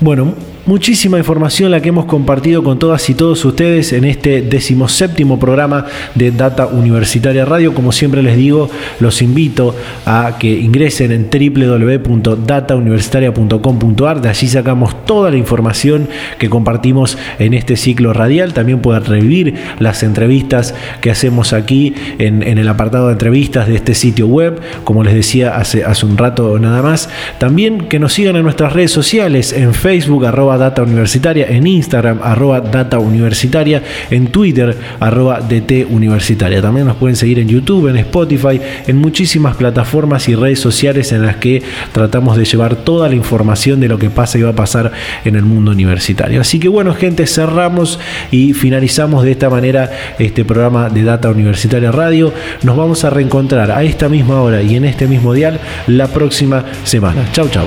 [0.00, 0.34] bueno,
[0.64, 5.86] Muchísima información la que hemos compartido con todas y todos ustedes en este decimoséptimo programa
[6.14, 7.74] de Data Universitaria Radio.
[7.74, 9.74] Como siempre les digo, los invito
[10.06, 14.20] a que ingresen en www.datauniversitaria.com.ar.
[14.20, 16.06] De allí sacamos toda la información
[16.38, 18.54] que compartimos en este ciclo radial.
[18.54, 23.96] También pueden revivir las entrevistas que hacemos aquí en, el apartado de entrevistas de este
[23.96, 27.08] sitio web, como les decía hace, hace un rato nada más.
[27.38, 30.24] También que nos sigan en nuestras redes sociales, en Facebook,
[30.58, 36.62] data universitaria, en Instagram arroba data universitaria, en Twitter arroba DT universitaria.
[36.62, 41.22] También nos pueden seguir en YouTube, en Spotify, en muchísimas plataformas y redes sociales en
[41.22, 44.54] las que tratamos de llevar toda la información de lo que pasa y va a
[44.54, 44.92] pasar
[45.24, 46.40] en el mundo universitario.
[46.40, 47.98] Así que bueno, gente, cerramos
[48.30, 52.32] y finalizamos de esta manera este programa de Data Universitaria Radio.
[52.62, 56.64] Nos vamos a reencontrar a esta misma hora y en este mismo dial la próxima
[56.84, 57.28] semana.
[57.32, 57.66] Chau, chau.